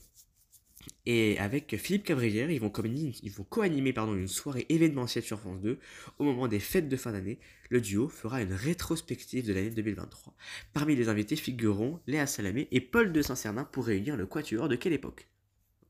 et 1.06 1.38
avec 1.40 1.76
Philippe 1.78 2.04
Cabrière, 2.04 2.50
ils 2.52 2.60
vont 2.60 2.70
co-animer 2.70 3.94
pardon, 3.94 4.16
une 4.16 4.28
soirée 4.28 4.66
événementielle 4.70 5.24
sur 5.24 5.40
France 5.40 5.62
2. 5.62 5.80
Au 6.20 6.24
moment 6.24 6.48
des 6.48 6.60
fêtes 6.60 6.90
de 6.90 6.98
fin 6.98 7.12
d'année, 7.12 7.40
le 7.70 7.82
duo 7.82 8.10
fera 8.10 8.42
une 8.42 8.54
rétrospective 8.54 9.46
de 9.46 9.54
l'année 9.54 9.70
2023. 9.70 10.36
Parmi 10.74 10.96
les 10.96 11.10
invités 11.10 11.36
figureront 11.36 12.00
Léa 12.08 12.28
Salamé 12.28 12.68
et 12.72 12.82
Paul 12.82 13.12
de 13.12 13.22
Saint-Cernin 13.22 13.64
pour 13.66 13.86
réunir 13.86 14.18
le 14.18 14.26
quatuor 14.26 14.68
de 14.68 14.76
quelle 14.76 14.94
époque? 14.94 15.28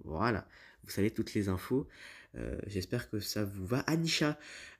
Voilà, 0.03 0.47
vous 0.83 0.91
savez 0.91 1.11
toutes 1.11 1.33
les 1.33 1.49
infos. 1.49 1.87
Euh, 2.35 2.57
j'espère 2.67 3.09
que 3.09 3.19
ça 3.19 3.43
vous 3.43 3.65
va. 3.65 3.79
Anisha 3.87 4.37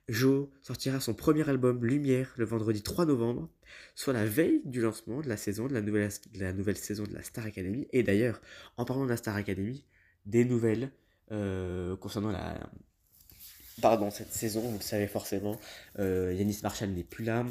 Jo 0.08 0.50
sortira 0.62 1.00
son 1.00 1.12
premier 1.12 1.46
album 1.48 1.84
Lumière 1.84 2.32
le 2.38 2.46
vendredi 2.46 2.82
3 2.82 3.04
novembre, 3.04 3.50
soit 3.94 4.14
la 4.14 4.24
veille 4.24 4.62
du 4.64 4.80
lancement 4.80 5.20
de 5.20 5.28
la 5.28 5.36
saison 5.36 5.68
nouvelle, 5.68 6.10
de 6.32 6.40
la 6.40 6.52
nouvelle 6.54 6.78
saison 6.78 7.04
de 7.04 7.12
la 7.12 7.22
Star 7.22 7.44
Academy. 7.44 7.86
Et 7.92 8.02
d'ailleurs, 8.02 8.40
en 8.78 8.86
parlant 8.86 9.04
de 9.04 9.10
la 9.10 9.18
Star 9.18 9.36
Academy, 9.36 9.84
des 10.28 10.44
nouvelles 10.44 10.90
euh, 11.32 11.96
concernant 11.96 12.30
la. 12.30 12.58
Pardon, 13.82 14.10
cette 14.10 14.32
saison, 14.32 14.60
vous 14.60 14.78
le 14.78 14.82
savez 14.82 15.06
forcément, 15.06 15.56
euh, 15.98 16.34
Yanis 16.36 16.60
Marshall 16.62 16.90
n'est 16.90 17.04
plus 17.04 17.24
là. 17.24 17.44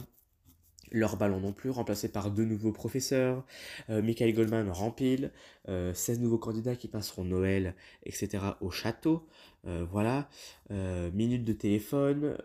Leur 0.92 1.18
ballon 1.18 1.42
non 1.42 1.51
plus, 1.51 1.70
remplacé 1.70 2.10
par 2.10 2.32
deux 2.32 2.46
nouveaux 2.46 2.72
professeurs. 2.72 3.46
Euh, 3.90 4.01
Michael 4.01 4.34
Goldman 4.34 4.70
rempile. 4.70 5.32
16 5.68 6.22
nouveaux 6.22 6.38
candidats 6.38 6.78
qui 6.78 6.88
passeront 6.88 7.25
Noël, 7.25 7.75
etc. 8.04 8.42
au 8.62 8.72
château. 8.72 9.28
voilà. 9.66 10.30
minutes 10.70 11.44
de 11.44 11.51
téléphone, 11.51 12.38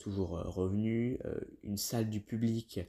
toujours 0.00 0.30
revenu. 0.30 1.20
une 1.62 1.76
salle 1.76 2.10
du 2.10 2.18
public 2.18 2.80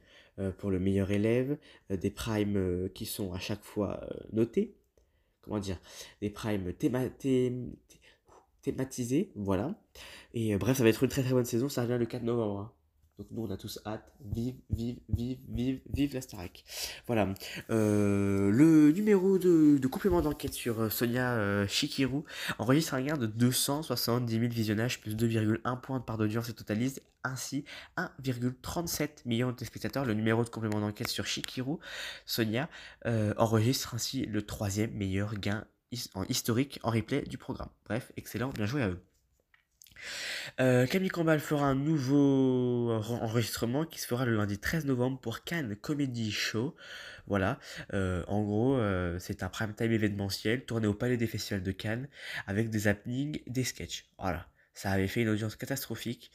pour 0.57 0.71
le 0.71 0.79
meilleur 0.79 1.11
élève. 1.11 1.59
des 1.91 2.09
primes 2.09 2.89
qui 2.95 3.05
sont 3.05 3.31
à 3.31 3.37
chaque 3.37 3.63
fois 3.63 4.09
notés 4.33 4.73
comment 5.45 5.59
dire, 5.59 5.79
des 6.21 6.29
primes 6.29 6.73
thématisés, 8.61 9.31
voilà. 9.35 9.75
Et 10.33 10.53
euh, 10.53 10.57
bref, 10.57 10.77
ça 10.77 10.83
va 10.83 10.89
être 10.89 11.03
une 11.03 11.09
très 11.09 11.21
très 11.23 11.33
bonne 11.33 11.45
saison, 11.45 11.69
ça 11.69 11.83
revient 11.83 11.97
le 11.97 12.05
4 12.05 12.23
novembre. 12.23 12.59
Hein. 12.59 12.71
Donc 13.17 13.27
nous, 13.31 13.43
on 13.43 13.51
a 13.51 13.55
tous 13.55 13.79
hâte. 13.85 14.11
Vive, 14.19 14.55
vive, 14.69 14.97
vive, 15.07 15.37
vive, 15.47 15.79
vive 15.93 16.13
la 16.13 16.21
Starac. 16.21 16.65
Voilà. 17.07 17.33
Euh, 17.69 18.51
le 18.51 18.91
numéro 18.91 19.37
de, 19.37 19.79
complément 19.87 20.21
d'enquête 20.21 20.53
sur 20.53 20.81
euh, 20.81 20.89
Sonia 20.89 21.31
euh, 21.33 21.65
Shikiru 21.67 22.23
enregistre 22.59 22.95
un 22.95 23.01
gain 23.01 23.17
de 23.17 23.25
270 23.25 24.39
000 24.39 24.51
visionnages 24.51 24.99
plus 24.99 25.15
2,1 25.15 25.79
points 25.79 25.99
de 25.99 26.03
part 26.03 26.17
d'audience 26.17 26.49
et 26.49 26.53
totalise 26.53 27.01
ainsi 27.23 27.63
1,37 27.97 29.09
million 29.25 29.53
de 29.53 29.63
spectateurs. 29.63 30.03
Le 30.03 30.13
numéro 30.13 30.43
de 30.43 30.49
complément 30.49 30.81
d'enquête 30.81 31.07
sur 31.07 31.25
Shikiru 31.25 31.77
Sonia 32.25 32.69
enregistre 33.37 33.95
ainsi 33.95 34.25
le 34.25 34.41
troisième 34.41 34.91
meilleur 34.91 35.33
gain 35.35 35.65
historique 36.29 36.79
en 36.83 36.91
replay 36.91 37.21
du 37.23 37.37
programme. 37.37 37.69
Bref, 37.85 38.11
excellent, 38.17 38.49
bien 38.49 38.65
joué 38.65 38.83
à 38.83 38.89
eux. 38.89 39.01
Euh, 40.59 40.85
Camille 40.87 41.09
Combal 41.09 41.39
fera 41.39 41.65
un 41.65 41.75
nouveau 41.75 42.91
enregistrement 43.21 43.85
qui 43.85 43.99
se 43.99 44.07
fera 44.07 44.25
le 44.25 44.35
lundi 44.35 44.57
13 44.57 44.85
novembre 44.85 45.19
pour 45.19 45.43
Cannes 45.43 45.75
Comedy 45.75 46.31
Show. 46.31 46.75
Voilà, 47.27 47.59
euh, 47.93 48.23
en 48.27 48.43
gros, 48.43 48.75
euh, 48.75 49.17
c'est 49.19 49.41
un 49.41 49.49
prime 49.49 49.73
time 49.73 49.91
événementiel 49.91 50.63
tourné 50.63 50.85
au 50.85 50.93
Palais 50.93 51.17
des 51.17 51.27
Festivals 51.27 51.63
de 51.63 51.71
Cannes 51.71 52.07
avec 52.45 52.69
des 52.69 52.87
happenings, 52.87 53.41
des 53.47 53.63
sketchs. 53.63 54.05
Voilà, 54.19 54.47
ça 54.75 54.91
avait 54.91 55.07
fait 55.07 55.23
une 55.23 55.29
audience 55.29 55.55
catastrophique 55.55 56.31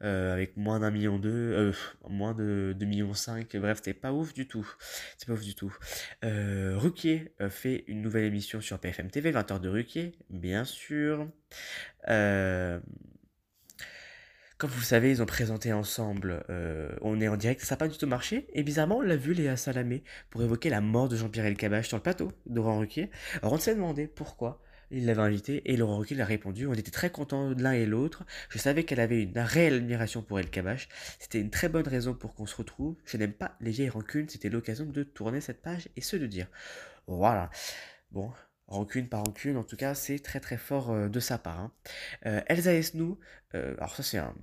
avec 0.00 0.56
moins 0.58 0.80
d'un 0.80 0.90
million 0.90 1.18
deux, 1.18 1.72
moins 2.08 2.34
de 2.34 2.74
2 2.78 2.86
millions 2.86 3.14
5. 3.14 3.56
Bref, 3.56 3.78
c'était 3.78 3.94
pas 3.94 4.12
ouf 4.12 4.34
du 4.34 4.46
tout. 4.46 4.68
C'est 5.16 5.26
pas 5.26 5.32
ouf 5.32 5.42
du 5.42 5.54
tout. 5.54 5.74
Ruquier 6.22 7.32
fait 7.48 7.84
une 7.86 8.02
nouvelle 8.02 8.24
émission 8.24 8.60
sur 8.60 8.78
PFM 8.78 9.10
TV, 9.10 9.32
20h 9.32 9.60
de 9.60 9.68
Ruquier, 9.68 10.18
bien 10.28 10.64
sûr. 10.64 11.28
Comme 14.58 14.70
vous 14.70 14.80
le 14.80 14.86
savez, 14.86 15.10
ils 15.10 15.22
ont 15.22 15.26
présenté 15.26 15.74
ensemble 15.74 16.42
euh, 16.48 16.88
On 17.02 17.20
est 17.20 17.28
en 17.28 17.36
direct, 17.36 17.60
ça 17.60 17.74
n'a 17.74 17.78
pas 17.78 17.88
du 17.88 17.98
tout 17.98 18.06
marché. 18.06 18.46
Et 18.54 18.62
bizarrement, 18.62 18.98
on 18.98 19.02
l'a 19.02 19.16
vu 19.16 19.34
Léa 19.34 19.54
Salamé 19.54 20.02
pour 20.30 20.42
évoquer 20.42 20.70
la 20.70 20.80
mort 20.80 21.10
de 21.10 21.16
Jean-Pierre 21.16 21.44
Elkabbach 21.44 21.84
sur 21.84 21.98
le 21.98 22.02
plateau 22.02 22.32
Laurent 22.50 22.78
Ruquier. 22.78 23.10
Alors 23.42 23.52
on 23.52 23.58
s'est 23.58 23.74
demandé 23.74 24.06
pourquoi 24.06 24.62
il 24.90 25.06
l'avait 25.06 25.22
invité 25.22 25.62
et 25.70 25.76
Laurent 25.76 25.98
Ruquier 25.98 26.16
l'a 26.16 26.24
répondu. 26.24 26.66
On 26.66 26.74
était 26.74 26.90
très 26.90 27.10
contents 27.10 27.52
de 27.52 27.62
l'un 27.62 27.72
et 27.72 27.86
l'autre. 27.86 28.24
Je 28.48 28.58
savais 28.58 28.84
qu'elle 28.84 29.00
avait 29.00 29.22
une 29.22 29.38
réelle 29.38 29.74
admiration 29.74 30.22
pour 30.22 30.38
Elkabbach. 30.38 30.88
C'était 31.18 31.40
une 31.40 31.50
très 31.50 31.68
bonne 31.68 31.88
raison 31.88 32.14
pour 32.14 32.34
qu'on 32.34 32.46
se 32.46 32.56
retrouve. 32.56 32.96
Je 33.04 33.16
n'aime 33.16 33.32
pas 33.32 33.56
les 33.60 33.70
vieilles 33.70 33.90
rancunes. 33.90 34.28
C'était 34.28 34.48
l'occasion 34.48 34.86
de 34.86 35.02
tourner 35.02 35.40
cette 35.40 35.62
page 35.62 35.88
et 35.96 36.00
ce 36.00 36.16
de 36.16 36.26
dire. 36.26 36.46
Voilà. 37.06 37.50
Bon, 38.10 38.32
rancune 38.68 39.08
par 39.08 39.24
rancune, 39.24 39.56
en 39.56 39.64
tout 39.64 39.76
cas, 39.76 39.94
c'est 39.94 40.18
très 40.18 40.40
très 40.40 40.56
fort 40.56 40.90
euh, 40.90 41.08
de 41.08 41.20
sa 41.20 41.38
part. 41.38 41.60
Hein. 41.60 41.72
Euh, 42.26 42.40
Elsa 42.46 42.74
Esnou, 42.74 43.18
euh, 43.54 43.74
alors 43.78 43.94
ça 43.94 44.02
c'est 44.02 44.18
un, 44.18 44.34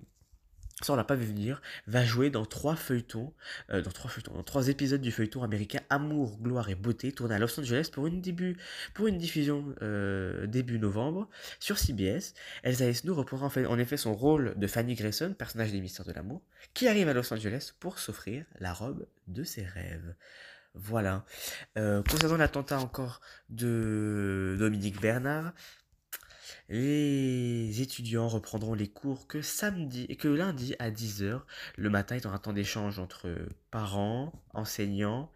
ça 0.86 0.94
on 0.94 0.96
l'a 0.96 1.04
pas 1.04 1.16
vu 1.16 1.26
venir, 1.26 1.62
va 1.88 2.06
jouer 2.06 2.30
dans 2.30 2.46
trois 2.46 2.76
feuilletons, 2.76 3.34
dans 3.70 3.92
trois 3.92 4.10
feuilletons, 4.10 4.42
trois 4.44 4.68
épisodes 4.68 5.02
du 5.02 5.12
feuilleton 5.12 5.44
américain 5.44 5.80
Amour, 5.90 6.40
Gloire 6.42 6.70
et 6.70 6.76
Beauté, 6.76 7.12
tourné 7.12 7.36
à 7.36 7.40
Los 7.40 7.60
Angeles 7.60 7.90
pour 7.92 8.08
une, 8.08 8.22
diffusion 8.22 9.76
début 10.46 10.80
novembre 10.80 11.30
sur 11.60 11.78
CBS. 11.78 12.34
Elsa 12.64 12.86
Esnou 12.86 13.16
reprendra 13.16 13.50
en 13.68 13.80
effet 13.80 13.98
son 13.98 14.14
rôle 14.14 14.54
de 14.58 14.68
Fanny 14.68 14.96
Grayson, 14.96 15.34
personnage 15.38 15.72
des 15.72 15.82
Mystères 15.82 16.06
de 16.06 16.12
l'amour, 16.12 16.42
qui 16.74 16.88
arrive 16.88 17.08
à 17.08 17.14
Los 17.14 17.34
Angeles 17.34 17.74
pour 17.80 18.00
s'offrir 18.00 18.46
la 18.60 18.74
robe 18.74 19.06
de 19.28 19.44
ses 19.44 19.64
rêves. 19.64 20.16
Voilà. 20.76 21.24
Euh, 21.78 22.02
concernant 22.10 22.38
l'attentat 22.38 22.80
encore 22.80 23.22
de 23.50 24.56
Dominique 24.58 25.00
Bernard, 25.00 25.54
les 26.70 27.82
étudiants 27.82 28.28
reprendront 28.28 28.74
les 28.74 28.88
cours 28.88 29.28
que 29.28 29.42
samedi 29.42 30.06
et 30.10 30.16
que 30.16 30.28
lundi 30.28 30.76
à 30.80 30.90
10h. 30.90 31.42
Le 31.78 31.90
matin 31.90 32.16
est 32.16 32.26
un 32.26 32.38
temps 32.38 32.54
d'échange 32.54 33.00
entre 33.00 33.36
parents, 33.70 34.32
enseignants 34.54 35.32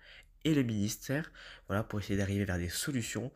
et 0.46 0.54
le 0.54 0.64
ministère. 0.64 1.32
Voilà, 1.68 1.84
pour 1.84 2.00
essayer 2.00 2.18
d'arriver 2.18 2.46
vers 2.46 2.58
des 2.58 2.70
solutions. 2.70 3.32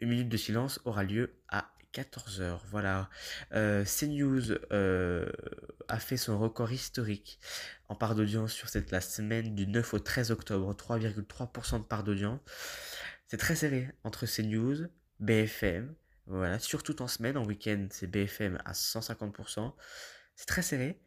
Une 0.00 0.08
minute 0.08 0.28
de 0.28 0.36
silence 0.36 0.80
aura 0.84 1.04
lieu 1.04 1.34
à 1.48 1.70
14h. 1.92 2.58
Voilà. 2.70 3.08
Euh, 3.52 3.84
CNews 3.84 4.52
euh, 4.72 5.30
a 5.88 5.98
fait 5.98 6.16
son 6.16 6.38
record 6.38 6.72
historique 6.72 7.38
en 7.88 7.94
part 7.94 8.14
d'audience 8.14 8.52
sur 8.52 8.68
cette 8.68 8.90
la 8.90 9.00
semaine 9.00 9.54
du 9.54 9.66
9 9.66 9.94
au 9.94 9.98
13 9.98 10.30
octobre. 10.30 10.74
3,3% 10.74 11.78
de 11.78 11.84
part 11.84 12.04
d'audience. 12.04 12.40
C'est 13.28 13.36
très 13.36 13.56
serré 13.56 13.90
entre 14.02 14.26
CNews, 14.26 14.88
BFM. 15.20 15.94
Voilà, 16.26 16.58
surtout 16.58 17.02
en 17.02 17.08
semaine, 17.08 17.36
en 17.36 17.44
week-end, 17.44 17.86
c'est 17.90 18.06
BFM 18.06 18.58
à 18.64 18.72
150%. 18.72 19.72
C'est 20.36 20.46
très 20.46 20.62
serré. 20.62 21.00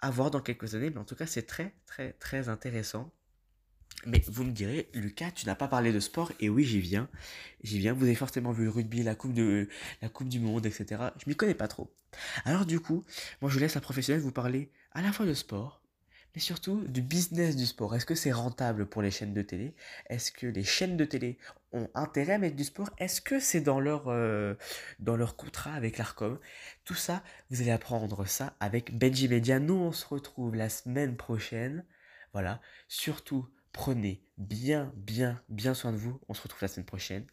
À 0.00 0.10
voir 0.10 0.30
dans 0.30 0.40
quelques 0.40 0.74
années, 0.74 0.90
mais 0.90 0.98
en 0.98 1.04
tout 1.04 1.16
cas, 1.16 1.26
c'est 1.26 1.42
très, 1.42 1.74
très, 1.86 2.12
très 2.12 2.48
intéressant. 2.48 3.12
Mais 4.06 4.22
vous 4.28 4.44
me 4.44 4.52
direz, 4.52 4.88
Lucas, 4.94 5.32
tu 5.32 5.46
n'as 5.46 5.56
pas 5.56 5.66
parlé 5.66 5.92
de 5.92 5.98
sport, 5.98 6.32
et 6.38 6.48
oui, 6.48 6.64
j'y 6.64 6.80
viens. 6.80 7.08
J'y 7.62 7.78
viens, 7.78 7.92
vous 7.92 8.04
avez 8.04 8.14
forcément 8.14 8.52
vu 8.52 8.64
le 8.64 8.70
rugby, 8.70 9.02
la 9.02 9.16
coupe, 9.16 9.32
de, 9.32 9.68
la 10.02 10.08
coupe 10.08 10.28
du 10.28 10.38
Monde, 10.38 10.66
etc. 10.66 11.02
Je 11.18 11.28
m'y 11.28 11.34
connais 11.34 11.54
pas 11.54 11.66
trop. 11.66 11.92
Alors 12.44 12.64
du 12.64 12.80
coup, 12.80 13.04
moi 13.40 13.50
je 13.50 13.58
laisse 13.58 13.76
un 13.76 13.80
professionnel 13.80 14.22
vous 14.22 14.32
parler 14.32 14.70
à 14.92 15.02
la 15.02 15.12
fois 15.12 15.26
de 15.26 15.34
sport, 15.34 15.82
mais 16.34 16.40
surtout 16.40 16.84
du 16.86 17.02
business 17.02 17.56
du 17.56 17.66
sport. 17.66 17.94
Est-ce 17.94 18.06
que 18.06 18.14
c'est 18.14 18.32
rentable 18.32 18.86
pour 18.86 19.02
les 19.02 19.10
chaînes 19.10 19.34
de 19.34 19.42
télé? 19.42 19.74
Est-ce 20.08 20.32
que 20.32 20.46
les 20.46 20.64
chaînes 20.64 20.96
de 20.96 21.04
télé 21.04 21.38
ont 21.72 21.88
intérêt 21.94 22.34
à 22.34 22.38
mettre 22.38 22.56
du 22.56 22.64
sport? 22.64 22.90
Est-ce 22.98 23.20
que 23.20 23.40
c'est 23.40 23.60
dans 23.60 23.80
leur, 23.80 24.08
euh, 24.08 24.54
dans 24.98 25.16
leur 25.16 25.36
contrat 25.36 25.72
avec 25.72 25.98
l'ARCOM? 25.98 26.38
Tout 26.84 26.94
ça, 26.94 27.22
vous 27.50 27.60
allez 27.60 27.70
apprendre 27.70 28.26
ça 28.26 28.54
avec 28.60 28.96
Benji 28.96 29.28
Media. 29.28 29.58
Nous, 29.58 29.74
on 29.74 29.92
se 29.92 30.06
retrouve 30.06 30.54
la 30.54 30.68
semaine 30.68 31.16
prochaine. 31.16 31.84
Voilà, 32.32 32.60
surtout 32.88 33.48
Prenez 33.72 34.24
bien, 34.36 34.92
bien, 34.96 35.40
bien 35.48 35.72
soin 35.72 35.92
de 35.92 35.96
vous. 35.96 36.20
On 36.28 36.34
se 36.34 36.42
retrouve 36.42 36.62
la 36.62 36.68
semaine 36.68 36.86
prochaine. 36.86 37.26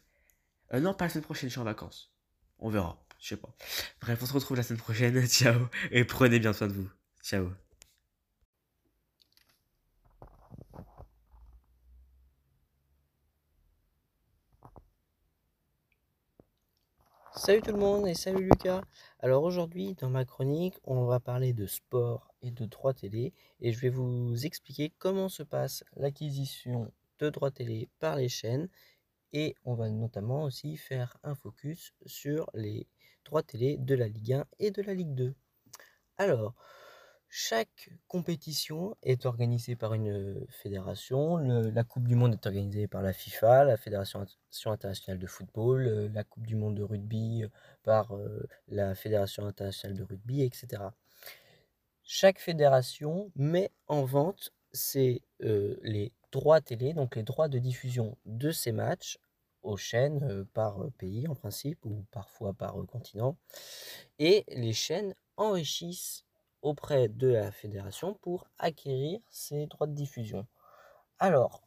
Euh, 0.72 0.80
non, 0.80 0.94
pas 0.94 1.06
la 1.06 1.08
semaine 1.08 1.24
prochaine, 1.24 1.48
je 1.48 1.52
suis 1.52 1.60
en 1.60 1.64
vacances. 1.64 2.12
On 2.58 2.70
verra. 2.70 3.04
Je 3.18 3.28
sais 3.30 3.36
pas. 3.36 3.54
Bref, 4.00 4.22
on 4.22 4.26
se 4.26 4.32
retrouve 4.32 4.56
la 4.56 4.62
semaine 4.62 4.80
prochaine. 4.80 5.26
Ciao. 5.26 5.68
Et 5.90 6.04
prenez 6.04 6.38
bien 6.38 6.52
soin 6.52 6.68
de 6.68 6.74
vous. 6.74 6.88
Ciao. 7.22 7.50
Salut 17.36 17.60
tout 17.60 17.72
le 17.72 17.78
monde 17.78 18.08
et 18.08 18.14
salut 18.14 18.44
Lucas. 18.44 18.80
Alors 19.20 19.44
aujourd'hui 19.44 19.94
dans 19.94 20.08
ma 20.08 20.24
chronique 20.24 20.76
on 20.84 21.04
va 21.04 21.20
parler 21.20 21.52
de 21.52 21.66
sport 21.66 22.34
et 22.40 22.50
de 22.50 22.64
droits 22.64 22.94
télé 22.94 23.34
et 23.60 23.74
je 23.74 23.78
vais 23.78 23.90
vous 23.90 24.46
expliquer 24.46 24.90
comment 24.98 25.28
se 25.28 25.42
passe 25.42 25.84
l'acquisition 25.96 26.90
de 27.18 27.28
droits 27.28 27.50
télé 27.50 27.90
par 27.98 28.16
les 28.16 28.30
chaînes 28.30 28.70
et 29.34 29.54
on 29.66 29.74
va 29.74 29.90
notamment 29.90 30.44
aussi 30.44 30.78
faire 30.78 31.18
un 31.24 31.34
focus 31.34 31.92
sur 32.06 32.48
les 32.54 32.86
droits 33.26 33.42
télé 33.42 33.76
de 33.76 33.94
la 33.94 34.08
Ligue 34.08 34.32
1 34.32 34.46
et 34.58 34.70
de 34.70 34.80
la 34.80 34.94
Ligue 34.94 35.14
2. 35.14 35.34
Alors 36.16 36.54
chaque 37.28 37.90
compétition 38.08 38.96
est 39.02 39.26
organisée 39.26 39.76
par 39.76 39.94
une 39.94 40.46
fédération. 40.48 41.36
la 41.38 41.84
Coupe 41.84 42.08
du 42.08 42.14
Monde 42.14 42.34
est 42.34 42.46
organisée 42.46 42.86
par 42.86 43.02
la 43.02 43.12
FIFA, 43.12 43.64
la 43.64 43.76
Fédération 43.76 44.24
internationale 44.64 45.18
de 45.18 45.26
football, 45.26 46.10
la 46.12 46.24
Coupe 46.24 46.46
du 46.46 46.56
Monde 46.56 46.76
de 46.76 46.82
rugby 46.82 47.44
par 47.82 48.14
la 48.68 48.94
Fédération 48.94 49.46
internationale 49.46 49.96
de 49.96 50.04
rugby, 50.04 50.42
etc. 50.42 50.82
Chaque 52.02 52.38
fédération 52.38 53.32
met 53.34 53.70
en 53.88 54.04
vente 54.04 54.52
les 55.40 56.12
droits 56.32 56.60
télé, 56.60 56.94
donc 56.94 57.16
les 57.16 57.22
droits 57.22 57.48
de 57.48 57.58
diffusion 57.58 58.16
de 58.24 58.50
ces 58.50 58.72
matchs 58.72 59.18
aux 59.62 59.76
chaînes 59.76 60.44
par 60.54 60.78
pays 60.98 61.26
en 61.26 61.34
principe 61.34 61.84
ou 61.84 62.04
parfois 62.12 62.54
par 62.54 62.76
continent. 62.86 63.36
Et 64.18 64.44
les 64.48 64.72
chaînes 64.72 65.14
enrichissent 65.36 66.25
auprès 66.66 67.08
de 67.08 67.28
la 67.28 67.52
fédération 67.52 68.14
pour 68.14 68.46
acquérir 68.58 69.20
ces 69.30 69.66
droits 69.66 69.86
de 69.86 69.94
diffusion. 69.94 70.46
Alors, 71.18 71.62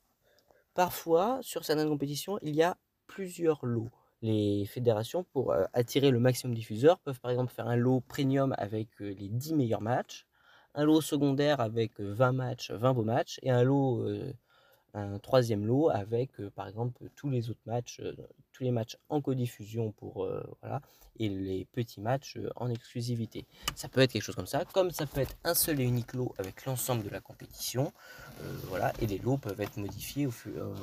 parfois, 0.73 1.39
sur 1.41 1.65
certaines 1.65 1.87
compétitions, 1.87 2.37
il 2.41 2.55
y 2.55 2.63
a 2.63 2.77
plusieurs 3.07 3.65
lots. 3.65 3.89
Les 4.21 4.65
fédérations, 4.65 5.23
pour 5.23 5.53
euh, 5.53 5.63
attirer 5.73 6.11
le 6.11 6.19
maximum 6.19 6.53
de 6.53 6.59
diffuseurs, 6.59 6.99
peuvent 6.99 7.19
par 7.21 7.31
exemple 7.31 7.53
faire 7.53 7.67
un 7.67 7.77
lot 7.77 8.01
premium 8.01 8.53
avec 8.57 8.89
euh, 9.01 9.15
les 9.17 9.29
10 9.29 9.53
meilleurs 9.53 9.81
matchs, 9.81 10.27
un 10.75 10.83
lot 10.83 11.01
secondaire 11.01 11.61
avec 11.61 11.99
20 11.99 12.29
euh, 12.29 12.31
matchs, 12.33 12.71
20 12.71 12.93
beaux 12.93 13.03
matchs, 13.03 13.39
et 13.41 13.51
un 13.51 13.63
lot 13.63 14.05
un 14.93 15.19
troisième 15.19 15.65
lot 15.65 15.89
avec 15.89 16.31
par 16.49 16.67
exemple 16.67 17.09
tous 17.15 17.29
les 17.29 17.49
autres 17.49 17.61
matchs, 17.65 18.01
tous 18.51 18.63
les 18.63 18.71
matchs 18.71 18.97
en 19.09 19.21
codiffusion 19.21 19.91
pour 19.91 20.27
voilà 20.61 20.81
et 21.17 21.29
les 21.29 21.65
petits 21.65 22.01
matchs 22.01 22.37
en 22.55 22.69
exclusivité. 22.69 23.45
Ça 23.75 23.89
peut 23.89 24.01
être 24.01 24.11
quelque 24.11 24.23
chose 24.23 24.35
comme 24.35 24.47
ça, 24.47 24.65
comme 24.65 24.91
ça 24.91 25.05
peut 25.05 25.21
être 25.21 25.35
un 25.43 25.53
seul 25.53 25.79
et 25.79 25.83
unique 25.83 26.13
lot 26.13 26.33
avec 26.37 26.65
l'ensemble 26.65 27.03
de 27.03 27.09
la 27.09 27.19
compétition, 27.19 27.91
voilà 28.63 28.93
et 29.01 29.07
les 29.07 29.17
lots 29.17 29.37
peuvent 29.37 29.61
être 29.61 29.77
modifiés 29.77 30.27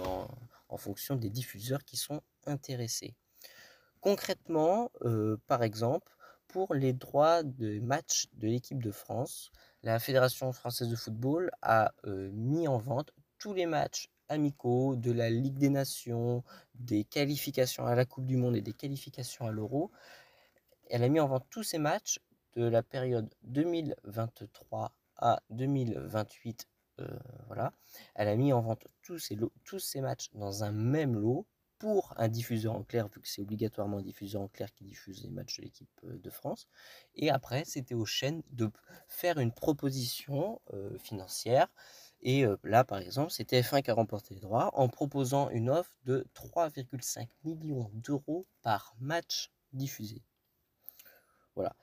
en, 0.05 0.29
en, 0.69 0.77
fonction 0.77 1.17
des 1.17 1.31
diffuseurs 1.31 1.85
qui 1.85 1.97
sont 1.97 2.21
intéressés. 2.47 3.15
Concrètement, 4.01 4.91
par 5.47 5.63
exemple, 5.63 6.17
pour 6.49 6.75
les 6.75 6.93
droits 6.93 7.43
de 7.43 7.81
match 7.81 8.29
de 8.35 8.47
l'équipe 8.47 8.83
de 8.83 8.91
France, 8.91 9.51
la 9.83 9.99
Fédération 9.99 10.53
française 10.53 10.89
de 10.89 10.97
football 10.97 11.51
a 11.63 11.93
mis 12.05 12.69
en 12.69 12.79
vente 12.79 13.13
tous 13.39 13.55
les 13.55 13.67
matchs 13.67 14.09
amicaux 14.29 14.97
de 14.97 15.13
la 15.13 15.31
Ligue 15.31 15.59
des 15.59 15.71
Nations, 15.71 16.43
des 16.75 17.05
qualifications 17.05 17.87
à 17.87 17.95
la 17.95 18.05
Coupe 18.05 18.27
du 18.27 18.37
Monde 18.37 18.57
et 18.57 18.63
des 18.63 18.73
qualifications 18.73 19.47
à 19.47 19.53
l'Euro. 19.53 19.91
Elle 20.89 21.03
a 21.03 21.09
mis 21.09 21.21
en 21.21 21.29
vente 21.29 21.47
tous 21.51 21.63
ces 21.63 21.79
matchs 21.79 22.21
de 22.55 22.65
la 22.65 22.83
période 22.83 23.29
2023 23.45 24.93
à 25.17 25.43
2028. 25.51 26.69
Euh, 27.01 27.07
voilà. 27.47 27.73
Elle 28.15 28.29
a 28.29 28.37
mis 28.37 28.53
en 28.53 28.63
vente 28.63 28.87
tous 29.03 29.19
ces, 29.19 30.01
matchs 30.01 30.31
dans 30.35 30.65
un 30.65 30.73
même 30.73 31.15
lot 31.15 31.47
pour 31.79 32.15
un 32.17 32.29
diffuseur 32.29 32.75
en 32.75 32.83
clair, 32.83 33.09
vu 33.09 33.21
que 33.21 33.29
c'est 33.29 33.43
obligatoirement 33.43 33.99
un 33.99 34.03
diffuseur 34.03 34.41
en 34.41 34.49
clair 34.49 34.73
qui 34.73 34.85
diffuse 34.85 35.23
les 35.23 35.31
matchs 35.31 35.59
de 35.59 35.65
l'équipe 35.65 36.01
euh, 36.05 36.19
de 36.19 36.31
France. 36.31 36.69
Et 37.15 37.31
après, 37.31 37.65
c'était 37.67 37.95
aux 37.95 38.07
chaînes 38.07 38.43
de 38.51 38.71
faire 39.09 39.39
une 39.39 39.53
proposition 39.53 40.61
euh, 40.73 40.97
financière 40.99 41.69
et 42.29 42.45
là, 42.65 42.83
par 42.83 42.99
exemple, 42.99 43.31
c'est 43.31 43.53
TF1 43.53 43.83
qui 43.83 43.91
a 43.93 43.95
remporté 43.95 44.35
les 44.35 44.41
droits 44.41 44.71
en 44.75 44.89
proposant 44.89 45.49
une 45.51 45.71
offre 45.71 45.97
de 46.05 46.27
3,5 46.35 47.29
millions 47.45 47.89
d'euros 47.95 48.47
par 48.63 48.97
match 48.99 49.53
diffusé. 49.73 50.21
Voilà. 51.55 51.77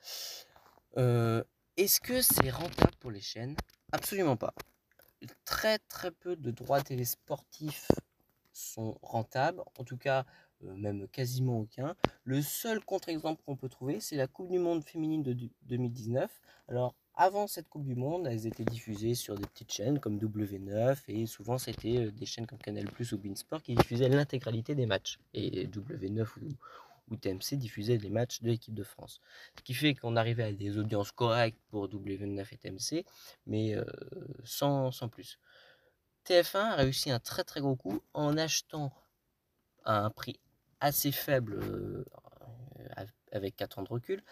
Est-ce 1.78 1.98
que 1.98 2.20
c'est 2.20 2.50
rentable 2.50 2.94
pour 3.00 3.10
les 3.10 3.22
chaînes? 3.22 3.56
Absolument 3.90 4.36
pas. 4.36 4.52
Très 5.46 5.78
très 5.78 6.10
peu 6.10 6.36
de 6.36 6.50
droits 6.50 6.82
télésportifs 6.82 7.88
sont 8.52 8.98
rentables, 9.00 9.62
en 9.78 9.84
tout 9.84 9.96
cas 9.96 10.26
même 10.60 11.08
quasiment 11.08 11.58
aucun. 11.60 11.96
Le 12.24 12.42
seul 12.42 12.84
contre-exemple 12.84 13.42
qu'on 13.44 13.56
peut 13.56 13.70
trouver, 13.70 13.98
c'est 14.00 14.16
la 14.16 14.26
Coupe 14.26 14.50
du 14.50 14.58
Monde 14.58 14.84
féminine 14.84 15.22
de 15.22 15.34
2019. 15.62 16.30
Alors, 16.68 16.94
avant 17.16 17.46
cette 17.46 17.68
Coupe 17.68 17.84
du 17.84 17.94
Monde, 17.94 18.26
elles 18.26 18.46
étaient 18.46 18.64
diffusées 18.64 19.14
sur 19.14 19.36
des 19.36 19.46
petites 19.46 19.72
chaînes 19.72 20.00
comme 20.00 20.18
W9 20.18 20.96
et 21.08 21.26
souvent 21.26 21.58
c'était 21.58 22.06
euh, 22.06 22.10
des 22.10 22.26
chaînes 22.26 22.46
comme 22.46 22.58
Canal 22.58 22.86
Plus 22.86 23.12
ou 23.12 23.18
Beansport 23.18 23.62
qui 23.62 23.74
diffusaient 23.74 24.08
l'intégralité 24.08 24.74
des 24.74 24.86
matchs. 24.86 25.18
Et 25.32 25.66
W9 25.66 26.26
ou, 27.10 27.16
TMC 27.16 27.56
diffusaient 27.56 27.98
les 27.98 28.10
matchs 28.10 28.40
de 28.42 28.48
l'équipe 28.48 28.74
de 28.74 28.82
France. 28.82 29.20
Ce 29.56 29.62
qui 29.62 29.74
fait 29.74 29.94
qu'on 29.94 30.16
arrivait 30.16 30.42
à 30.42 30.52
des 30.52 30.78
audiences 30.78 31.12
correctes 31.12 31.60
pour 31.68 31.88
W9 31.88 32.46
et 32.50 32.56
TMC, 32.56 33.04
mais 33.46 33.76
euh, 33.76 33.84
sans, 34.42 34.90
sans 34.90 35.08
plus. 35.08 35.38
TF1 36.26 36.58
a 36.58 36.74
réussi 36.74 37.10
un 37.10 37.20
très 37.20 37.44
très 37.44 37.60
gros 37.60 37.76
coup 37.76 38.02
en 38.14 38.36
achetant 38.36 38.92
à 39.84 40.00
un 40.00 40.10
prix 40.10 40.40
assez 40.80 41.12
faible 41.12 41.60
euh, 41.62 42.04
avec 43.34 43.56
4 43.56 43.78
ans 43.78 43.82
de 43.82 43.88
recul. 43.88 44.22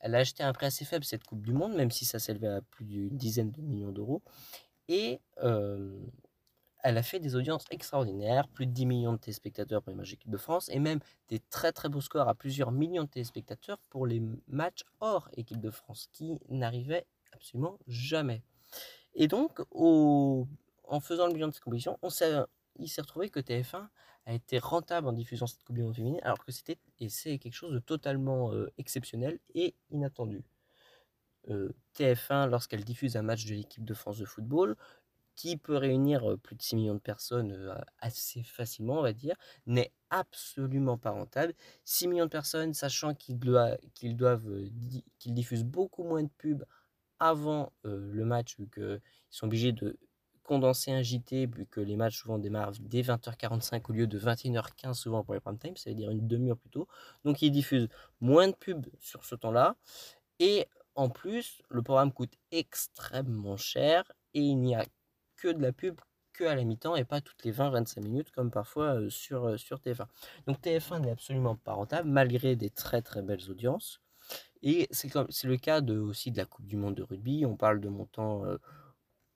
Elle 0.00 0.14
a 0.14 0.18
acheté 0.18 0.42
un 0.42 0.52
prix 0.52 0.66
assez 0.66 0.84
faible 0.84 1.04
cette 1.04 1.24
Coupe 1.24 1.42
du 1.42 1.52
Monde, 1.52 1.74
même 1.74 1.90
si 1.90 2.04
ça 2.04 2.18
s'élevait 2.18 2.48
à 2.48 2.60
plus 2.60 2.84
d'une 2.84 3.16
dizaine 3.16 3.50
de 3.50 3.60
millions 3.60 3.92
d'euros. 3.92 4.22
Et 4.88 5.20
euh, 5.42 5.98
elle 6.82 6.98
a 6.98 7.02
fait 7.02 7.20
des 7.20 7.36
audiences 7.36 7.64
extraordinaires, 7.70 8.48
plus 8.48 8.66
de 8.66 8.72
10 8.72 8.86
millions 8.86 9.12
de 9.12 9.18
téléspectateurs 9.18 9.82
pour 9.82 9.90
les 9.90 9.96
matchs 9.96 10.10
d'équipe 10.10 10.30
de 10.30 10.36
France, 10.36 10.68
et 10.70 10.78
même 10.78 11.00
des 11.28 11.38
très 11.38 11.72
très 11.72 11.88
beaux 11.88 12.00
scores 12.00 12.28
à 12.28 12.34
plusieurs 12.34 12.72
millions 12.72 13.04
de 13.04 13.08
téléspectateurs 13.08 13.78
pour 13.90 14.06
les 14.06 14.22
matchs 14.48 14.84
hors 15.00 15.28
équipe 15.36 15.60
de 15.60 15.70
France, 15.70 16.08
qui 16.12 16.38
n'arrivaient 16.48 17.06
absolument 17.32 17.78
jamais. 17.86 18.42
Et 19.14 19.28
donc, 19.28 19.60
en 19.72 21.00
faisant 21.00 21.26
le 21.26 21.34
bilan 21.34 21.48
de 21.48 21.52
cette 21.52 21.62
compétition, 21.62 21.98
on 22.02 22.08
il 22.78 22.88
s'est 22.88 23.00
retrouvé 23.02 23.28
que 23.28 23.40
TF1 23.40 23.88
a 24.30 24.34
été 24.34 24.60
rentable 24.60 25.08
en 25.08 25.12
diffusant 25.12 25.48
cette 25.48 25.64
Coupe 25.64 25.76
du 25.76 25.92
féminine, 25.92 26.20
alors 26.22 26.38
que 26.38 26.52
c'était 26.52 26.78
et 27.00 27.08
c'est 27.08 27.38
quelque 27.38 27.54
chose 27.54 27.72
de 27.72 27.80
totalement 27.80 28.52
euh, 28.52 28.70
exceptionnel 28.78 29.40
et 29.54 29.74
inattendu. 29.90 30.44
Euh, 31.48 31.74
TF1, 31.96 32.48
lorsqu'elle 32.48 32.84
diffuse 32.84 33.16
un 33.16 33.22
match 33.22 33.44
de 33.46 33.54
l'équipe 33.54 33.84
de 33.84 33.92
France 33.92 34.18
de 34.18 34.24
football, 34.24 34.76
qui 35.34 35.56
peut 35.56 35.76
réunir 35.76 36.30
euh, 36.30 36.36
plus 36.36 36.54
de 36.54 36.62
6 36.62 36.76
millions 36.76 36.94
de 36.94 37.00
personnes 37.00 37.74
assez 37.98 38.44
facilement, 38.44 39.00
on 39.00 39.02
va 39.02 39.12
dire, 39.12 39.34
n'est 39.66 39.92
absolument 40.10 40.96
pas 40.96 41.10
rentable. 41.10 41.52
6 41.84 42.06
millions 42.06 42.26
de 42.26 42.30
personnes, 42.30 42.72
sachant 42.72 43.14
qu'ils 43.14 43.38
doivent, 43.38 43.78
qu'ils 43.94 44.16
doivent 44.16 44.48
qu'ils 45.18 45.34
diffusent 45.34 45.64
beaucoup 45.64 46.04
moins 46.04 46.22
de 46.22 46.30
pubs 46.38 46.64
avant 47.18 47.72
le 47.82 48.24
match, 48.24 48.56
vu 48.58 48.68
qu'ils 48.68 49.00
sont 49.28 49.46
obligés 49.46 49.72
de 49.72 49.98
condenser 50.50 50.90
un 50.90 51.00
JT, 51.00 51.46
vu 51.46 51.64
que 51.64 51.80
les 51.80 51.94
matchs 51.94 52.22
souvent 52.22 52.36
démarrent 52.36 52.72
dès 52.80 53.02
20h45 53.02 53.82
au 53.88 53.92
lieu 53.92 54.08
de 54.08 54.18
21h15 54.18 54.94
souvent 54.94 55.22
pour 55.22 55.34
les 55.34 55.38
prime 55.38 55.56
time, 55.56 55.76
c'est-à-dire 55.76 56.10
une 56.10 56.26
demi-heure 56.26 56.56
plus 56.56 56.70
tôt. 56.70 56.88
Donc 57.24 57.40
ils 57.40 57.52
diffusent 57.52 57.88
moins 58.20 58.48
de 58.48 58.54
pubs 58.54 58.88
sur 58.98 59.24
ce 59.24 59.36
temps-là. 59.36 59.76
Et 60.40 60.66
en 60.96 61.08
plus, 61.08 61.62
le 61.68 61.82
programme 61.82 62.12
coûte 62.12 62.32
extrêmement 62.50 63.56
cher 63.56 64.02
et 64.34 64.40
il 64.40 64.56
n'y 64.56 64.74
a 64.74 64.84
que 65.36 65.46
de 65.46 65.62
la 65.62 65.70
pub 65.70 66.00
que 66.32 66.42
à 66.42 66.56
la 66.56 66.64
mi-temps 66.64 66.96
et 66.96 67.04
pas 67.04 67.20
toutes 67.20 67.44
les 67.44 67.52
20-25 67.52 68.00
minutes 68.00 68.32
comme 68.32 68.50
parfois 68.50 68.96
euh, 68.96 69.08
sur, 69.08 69.44
euh, 69.44 69.56
sur 69.56 69.78
TF1. 69.78 70.06
Donc 70.48 70.60
TF1 70.60 71.02
n'est 71.02 71.12
absolument 71.12 71.54
pas 71.54 71.74
rentable 71.74 72.08
malgré 72.08 72.56
des 72.56 72.70
très 72.70 73.02
très 73.02 73.22
belles 73.22 73.48
audiences. 73.50 74.00
Et 74.62 74.88
c'est 74.90 75.14
le 75.44 75.56
cas 75.58 75.80
de, 75.80 75.96
aussi 75.96 76.32
de 76.32 76.38
la 76.38 76.44
Coupe 76.44 76.66
du 76.66 76.76
Monde 76.76 76.96
de 76.96 77.04
rugby. 77.04 77.46
On 77.46 77.56
parle 77.56 77.80
de 77.80 77.88
montants 77.88 78.44
euh, 78.46 78.58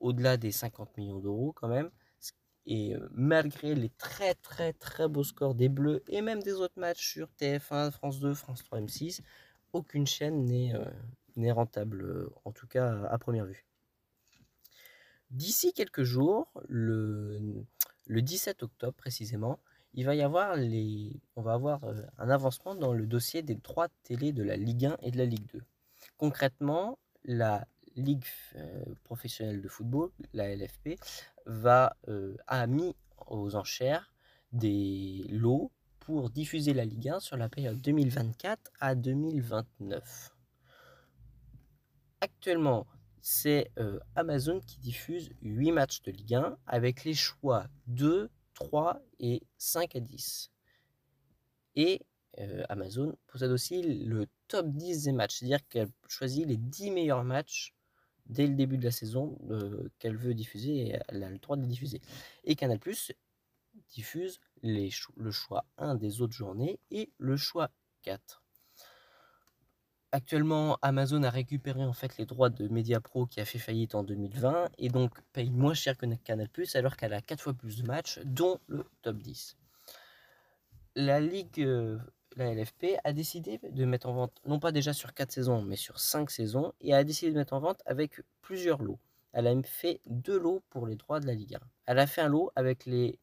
au-delà 0.05 0.37
des 0.37 0.51
50 0.51 0.97
millions 0.97 1.19
d'euros 1.19 1.51
quand 1.53 1.67
même. 1.67 1.89
Et 2.67 2.95
euh, 2.95 3.07
malgré 3.11 3.75
les 3.75 3.89
très 3.89 4.35
très 4.35 4.73
très 4.73 5.07
beaux 5.07 5.23
scores 5.23 5.55
des 5.55 5.69
Bleus 5.69 6.03
et 6.07 6.21
même 6.21 6.41
des 6.41 6.53
autres 6.53 6.79
matchs 6.79 7.13
sur 7.13 7.29
TF1, 7.39 7.91
France 7.91 8.19
2, 8.19 8.33
France 8.33 8.63
3, 8.63 8.81
M6, 8.81 9.21
aucune 9.73 10.07
chaîne 10.07 10.45
n'est 10.45 10.73
euh, 10.75 11.53
rentable, 11.53 12.01
euh, 12.03 12.33
en 12.45 12.51
tout 12.51 12.67
cas 12.67 13.03
à 13.09 13.17
première 13.17 13.45
vue. 13.45 13.65
D'ici 15.31 15.73
quelques 15.73 16.03
jours, 16.03 16.51
le, 16.67 17.65
le 18.05 18.21
17 18.21 18.63
octobre 18.63 18.93
précisément, 18.93 19.59
il 19.93 20.05
va 20.05 20.13
y 20.13 20.21
avoir 20.21 20.55
les, 20.55 21.19
on 21.35 21.41
va 21.41 21.53
avoir 21.53 21.81
un 22.17 22.29
avancement 22.29 22.75
dans 22.75 22.93
le 22.93 23.07
dossier 23.07 23.41
des 23.41 23.55
droits 23.55 23.87
de 23.87 23.93
télé 24.03 24.33
de 24.33 24.43
la 24.43 24.55
Ligue 24.55 24.85
1 24.85 24.97
et 25.01 25.11
de 25.11 25.17
la 25.17 25.25
Ligue 25.25 25.47
2. 25.53 25.63
Concrètement, 26.17 26.99
la 27.23 27.67
Ligue 27.95 28.25
euh, 28.55 28.83
professionnelle 29.03 29.61
de 29.61 29.67
football, 29.67 30.11
la 30.33 30.53
LFP, 30.55 30.99
va, 31.45 31.95
euh, 32.07 32.35
a 32.47 32.67
mis 32.67 32.95
aux 33.27 33.55
enchères 33.55 34.13
des 34.51 35.25
lots 35.29 35.71
pour 35.99 36.29
diffuser 36.29 36.73
la 36.73 36.85
Ligue 36.85 37.09
1 37.09 37.19
sur 37.19 37.37
la 37.37 37.49
période 37.49 37.81
2024 37.81 38.71
à 38.79 38.95
2029. 38.95 40.31
Actuellement, 42.21 42.85
c'est 43.21 43.71
euh, 43.79 43.99
Amazon 44.15 44.59
qui 44.59 44.79
diffuse 44.79 45.31
8 45.41 45.71
matchs 45.71 46.01
de 46.03 46.11
Ligue 46.11 46.35
1 46.35 46.57
avec 46.67 47.03
les 47.05 47.13
choix 47.13 47.67
2, 47.87 48.29
3 48.53 49.01
et 49.19 49.41
5 49.57 49.95
à 49.95 49.99
10. 49.99 50.51
Et 51.75 52.05
Amazon 52.67 53.17
possède 53.27 53.51
aussi 53.51 53.81
le 53.81 54.27
top 54.49 54.67
10 54.67 55.03
des 55.03 55.11
matchs, 55.13 55.37
c'est-à-dire 55.39 55.65
qu'elle 55.69 55.87
choisit 56.09 56.45
les 56.45 56.57
10 56.57 56.91
meilleurs 56.91 57.23
matchs 57.23 57.74
dès 58.27 58.47
le 58.47 58.55
début 58.55 58.77
de 58.77 58.83
la 58.83 58.91
saison 58.91 59.37
euh, 59.49 59.89
qu'elle 59.99 60.17
veut 60.17 60.33
diffuser 60.33 60.87
et 60.87 60.99
elle 61.07 61.23
a 61.23 61.29
le 61.29 61.37
droit 61.37 61.57
de 61.57 61.61
les 61.61 61.67
diffuser. 61.67 62.01
Et 62.43 62.55
Canal 62.55 62.79
Plus 62.79 63.11
diffuse 63.89 64.39
le 64.63 65.31
choix 65.31 65.65
1 65.77 65.95
des 65.95 66.21
autres 66.21 66.33
journées 66.33 66.79
et 66.91 67.11
le 67.17 67.37
choix 67.37 67.69
4. 68.03 68.43
Actuellement, 70.11 70.77
Amazon 70.81 71.23
a 71.23 71.29
récupéré 71.29 71.83
en 71.83 71.91
fait 71.91 72.17
les 72.17 72.25
droits 72.25 72.49
de 72.49 72.69
Mediapro 72.69 73.25
qui 73.25 73.41
a 73.41 73.45
fait 73.45 73.59
faillite 73.59 73.95
en 73.95 74.03
2020 74.03 74.69
et 74.77 74.87
donc 74.87 75.11
paye 75.33 75.49
moins 75.49 75.73
cher 75.73 75.97
que 75.97 76.05
Canal 76.23 76.47
Plus 76.47 76.75
alors 76.77 76.95
qu'elle 76.95 77.13
a 77.13 77.21
4 77.21 77.41
fois 77.41 77.53
plus 77.53 77.81
de 77.81 77.85
matchs, 77.85 78.19
dont 78.23 78.59
le 78.67 78.85
top 79.01 79.17
10. 79.17 79.57
La 80.95 81.19
Ligue 81.19 81.59
euh, 81.59 81.99
la 82.35 82.53
LFP 82.53 82.97
a 83.03 83.13
décidé 83.13 83.59
de 83.63 83.85
mettre 83.85 84.07
en 84.07 84.13
vente, 84.13 84.41
non 84.45 84.59
pas 84.59 84.71
déjà 84.71 84.93
sur 84.93 85.13
4 85.13 85.31
saisons, 85.31 85.61
mais 85.61 85.75
sur 85.75 85.99
5 85.99 86.29
saisons, 86.29 86.73
et 86.81 86.93
a 86.93 87.03
décidé 87.03 87.31
de 87.31 87.37
mettre 87.37 87.53
en 87.53 87.59
vente 87.59 87.81
avec 87.85 88.21
plusieurs 88.41 88.81
lots. 88.81 88.99
Elle 89.33 89.47
a 89.47 89.63
fait 89.63 90.01
deux 90.05 90.39
lots 90.39 90.63
pour 90.69 90.87
les 90.87 90.95
droits 90.95 91.19
de 91.19 91.27
la 91.27 91.33
Ligue 91.33 91.55
1. 91.55 91.59
Elle 91.87 91.99
a 91.99 92.07
fait 92.07 92.21
un 92.21 92.29
lot 92.29 92.51
avec 92.55 92.85
les, 92.85 93.19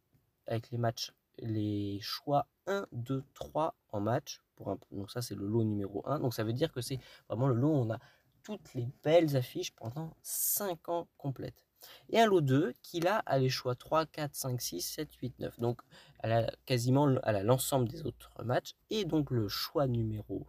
matchs, 0.72 1.12
les 1.38 1.98
choix 2.00 2.46
1, 2.66 2.86
2, 2.92 3.24
3 3.34 3.74
en 3.90 4.00
match. 4.00 4.42
Donc 4.90 5.10
ça, 5.10 5.22
c'est 5.22 5.34
le 5.34 5.46
lot 5.46 5.64
numéro 5.64 6.02
1. 6.06 6.20
Donc 6.20 6.34
ça 6.34 6.44
veut 6.44 6.52
dire 6.52 6.72
que 6.72 6.80
c'est 6.80 6.98
vraiment 7.28 7.48
le 7.48 7.54
lot 7.54 7.68
où 7.68 7.76
on 7.76 7.90
a 7.90 7.98
toutes 8.42 8.74
les 8.74 8.88
belles 9.02 9.36
affiches 9.36 9.72
pendant 9.72 10.14
5 10.22 10.88
ans 10.88 11.08
complètes 11.16 11.64
et 12.10 12.20
un 12.20 12.26
lot 12.26 12.40
2 12.40 12.74
qui 12.82 13.00
là 13.00 13.18
a 13.26 13.38
les 13.38 13.48
choix 13.48 13.74
3, 13.74 14.06
4, 14.06 14.34
5, 14.34 14.60
6, 14.60 14.80
7, 14.80 15.14
8, 15.14 15.38
9. 15.38 15.60
Donc 15.60 15.80
elle 16.20 16.32
a 16.32 16.50
quasiment 16.66 17.06
l'ensemble 17.06 17.88
des 17.88 18.04
autres 18.04 18.30
matchs 18.44 18.74
et 18.90 19.04
donc 19.04 19.30
le 19.30 19.48
choix 19.48 19.86
numéro 19.86 20.46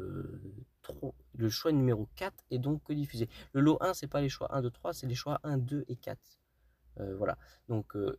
euh, 0.00 0.40
le 1.34 1.50
choix 1.50 1.72
numéro 1.72 2.08
4 2.16 2.44
est 2.50 2.58
donc 2.58 2.82
que 2.84 2.92
diffusé. 2.92 3.28
Le 3.52 3.60
lot 3.60 3.78
1 3.80 3.94
c'est 3.94 4.06
pas 4.06 4.20
les 4.20 4.28
choix 4.28 4.54
1, 4.54 4.62
2, 4.62 4.70
3, 4.70 4.94
c'est 4.94 5.06
les 5.06 5.14
choix 5.14 5.40
1, 5.42 5.58
2 5.58 5.84
et 5.88 5.96
4. 5.96 6.18
Euh, 7.00 7.16
voilà. 7.16 7.36
Donc 7.68 7.94
euh, 7.96 8.18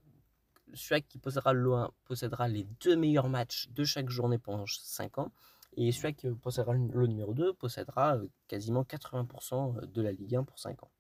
celui 0.74 1.02
qui 1.04 1.18
possédera 1.18 1.54
le 1.54 1.62
lot 1.62 1.76
1 1.76 1.92
possédera 2.06 2.48
les 2.48 2.66
deux 2.82 2.96
meilleurs 2.96 3.30
matchs 3.30 3.70
de 3.70 3.84
chaque 3.84 4.10
journée 4.10 4.38
pendant 4.38 4.66
5 4.68 5.18
ans. 5.18 5.32
Et 5.78 5.92
celui 5.92 6.14
qui 6.16 6.30
possédera 6.30 6.74
le 6.74 6.88
lot 6.88 7.08
numéro 7.08 7.34
2 7.34 7.54
possédera 7.54 8.18
quasiment 8.48 8.84
80% 8.84 9.92
de 9.92 10.02
la 10.02 10.12
Ligue 10.12 10.36
1 10.36 10.44
pour 10.44 10.60
5 10.60 10.84
ans. 10.84 10.92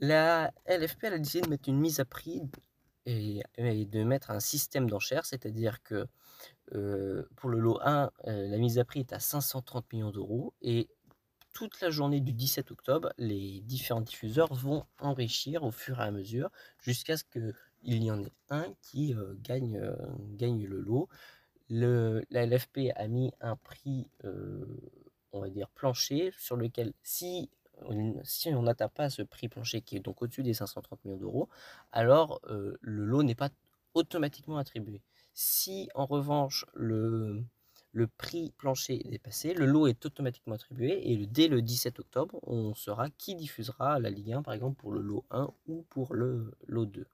La 0.00 0.52
LFP 0.66 1.04
a 1.04 1.18
décidé 1.18 1.42
de 1.42 1.48
mettre 1.48 1.68
une 1.68 1.80
mise 1.80 1.98
à 1.98 2.04
prix 2.04 2.42
et, 3.06 3.42
de 3.56 4.04
mettre 4.04 4.30
un 4.30 4.40
système 4.40 4.88
d'enchères, 4.88 5.26
c'est-à-dire 5.26 5.82
que 5.82 6.06
euh, 6.74 7.24
pour 7.36 7.50
le 7.50 7.58
lot 7.58 7.80
1, 7.82 8.10
euh, 8.26 8.48
la 8.48 8.58
mise 8.58 8.78
à 8.78 8.84
prix 8.84 9.00
est 9.00 9.12
à 9.12 9.18
530 9.18 9.92
millions 9.92 10.10
d'euros 10.10 10.54
et 10.60 10.88
toute 11.52 11.80
la 11.80 11.90
journée 11.90 12.20
du 12.20 12.32
17 12.32 12.70
octobre, 12.70 13.12
les 13.18 13.60
différents 13.62 14.02
diffuseurs 14.02 14.52
vont 14.52 14.84
enrichir 15.00 15.64
au 15.64 15.72
fur 15.72 15.98
et 15.98 16.04
à 16.04 16.10
mesure 16.12 16.50
jusqu'à 16.78 17.16
ce 17.16 17.24
qu'il 17.24 18.04
y 18.04 18.10
en 18.10 18.22
ait 18.22 18.32
un 18.50 18.66
qui 18.82 19.14
euh, 19.14 19.34
gagne, 19.40 19.80
le 20.64 20.80
lot. 20.80 21.08
La 21.70 22.46
LFP 22.46 22.92
a 22.94 23.08
mis 23.08 23.32
un 23.40 23.56
prix, 23.56 24.08
on 25.32 25.40
va 25.40 25.50
dire, 25.50 25.68
plancher 25.70 26.32
sur 26.38 26.56
lequel 26.56 26.94
si 27.02 27.50
si 28.24 28.48
on 28.54 28.62
n'atteint 28.62 28.88
pas 28.88 29.10
ce 29.10 29.22
prix 29.22 29.48
plancher 29.48 29.82
qui 29.82 29.96
est 29.96 30.00
donc 30.00 30.22
au-dessus 30.22 30.42
des 30.42 30.54
530 30.54 31.04
millions 31.04 31.16
d'euros, 31.16 31.48
alors 31.92 32.40
euh, 32.48 32.76
le 32.80 33.04
lot 33.04 33.22
n'est 33.22 33.34
pas 33.34 33.50
automatiquement 33.94 34.58
attribué. 34.58 35.02
Si 35.34 35.88
en 35.94 36.06
revanche 36.06 36.66
le, 36.74 37.44
prix 38.16 38.52
plancher 38.58 39.06
est 39.06 39.10
dépassé, 39.10 39.54
le 39.54 39.66
lot 39.66 39.86
est 39.86 40.04
automatiquement 40.06 40.54
attribué 40.54 41.10
et 41.10 41.26
dès 41.26 41.48
le 41.48 41.62
17 41.62 41.98
octobre, 42.00 42.38
on 42.42 42.74
saura 42.74 43.10
qui 43.10 43.34
diffusera 43.34 43.98
la 43.98 44.10
Ligue 44.10 44.32
1 44.32 44.42
par 44.42 44.54
exemple 44.54 44.76
pour 44.80 44.92
le 44.92 45.00
lot 45.00 45.24
1 45.30 45.50
ou 45.66 45.82
pour 45.88 46.14
le 46.14 46.52
lot 46.66 46.86
2. 46.86 47.06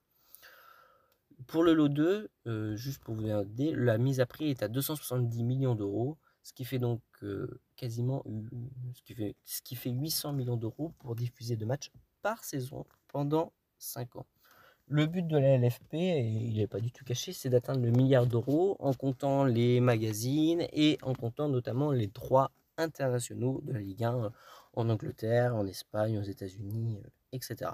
Pour 1.47 1.63
le 1.65 1.75
lot 1.75 1.89
2, 1.89 2.31
euh, 2.47 2.77
juste 2.77 3.03
pour 3.03 3.15
vous 3.15 3.27
idée, 3.27 3.73
la 3.75 3.99
mise 3.99 4.21
à 4.21 4.27
prix 4.27 4.51
est 4.51 4.63
à 4.63 4.69
270 4.69 5.43
millions 5.43 5.75
d'euros, 5.75 6.17
ce 6.45 6.53
qui 6.53 6.65
fait 6.65 6.79
donc 6.79 7.01
euh, 7.23 7.61
quasiment 7.75 8.23
ce 8.95 9.03
qui 9.03 9.15
fait, 9.15 9.35
ce 9.45 9.63
qui 9.63 9.75
fait 9.75 9.91
800 9.91 10.35
millions 10.35 10.57
d'euros 10.57 10.93
pour 10.99 11.17
diffuser 11.17 11.57
deux 11.57 11.67
matchs 11.67 11.91
par 12.23 12.45
saison 12.45 12.87
pendant 13.09 13.53
5 13.79 14.17
ans. 14.17 14.27
Le 14.87 15.07
but 15.07 15.27
de 15.27 15.39
la 15.39 15.57
LFP, 15.57 15.95
il 15.95 16.59
n'est 16.59 16.67
pas 16.67 16.81
du 16.81 16.93
tout 16.93 17.05
caché, 17.05 17.33
c'est 17.33 17.49
d'atteindre 17.49 17.81
le 17.81 17.91
milliard 17.91 18.27
d'euros 18.27 18.77
en 18.79 18.93
comptant 18.93 19.45
les 19.45 19.81
magazines 19.81 20.67
et 20.73 20.99
en 21.01 21.15
comptant 21.15 21.49
notamment 21.49 21.91
les 21.91 22.09
droits 22.09 22.51
internationaux 22.77 23.63
de 23.65 23.73
la 23.73 23.81
Ligue 23.81 24.05
1 24.05 24.31
en 24.75 24.89
Angleterre, 24.91 25.57
en 25.57 25.67
Espagne, 25.67 26.19
aux 26.19 26.23
États-Unis, 26.23 27.01
etc. 27.33 27.71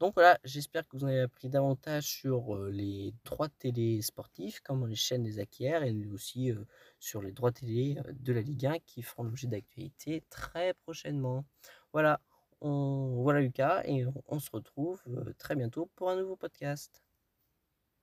Donc 0.00 0.14
voilà, 0.14 0.38
j'espère 0.44 0.86
que 0.86 0.96
vous 0.96 1.04
en 1.04 1.08
avez 1.08 1.22
appris 1.22 1.48
davantage 1.48 2.04
sur 2.04 2.56
les 2.66 3.12
droits 3.24 3.48
télé 3.48 4.00
sportifs, 4.00 4.60
comme 4.60 4.86
les 4.86 4.94
chaînes 4.94 5.24
des 5.24 5.40
acquiers, 5.40 5.80
et 5.84 6.06
aussi 6.12 6.52
sur 7.00 7.20
les 7.20 7.32
droits 7.32 7.50
télé 7.50 7.96
de 8.12 8.32
la 8.32 8.40
Ligue 8.40 8.66
1 8.66 8.78
qui 8.86 9.02
feront 9.02 9.24
l'objet 9.24 9.48
d'actualité 9.48 10.22
très 10.30 10.74
prochainement. 10.74 11.44
Voilà, 11.92 12.20
on, 12.60 13.22
voilà 13.22 13.40
Lucas, 13.40 13.82
et 13.86 14.04
on 14.28 14.38
se 14.38 14.50
retrouve 14.52 15.02
très 15.36 15.56
bientôt 15.56 15.90
pour 15.96 16.10
un 16.10 16.16
nouveau 16.16 16.36
podcast. 16.36 17.02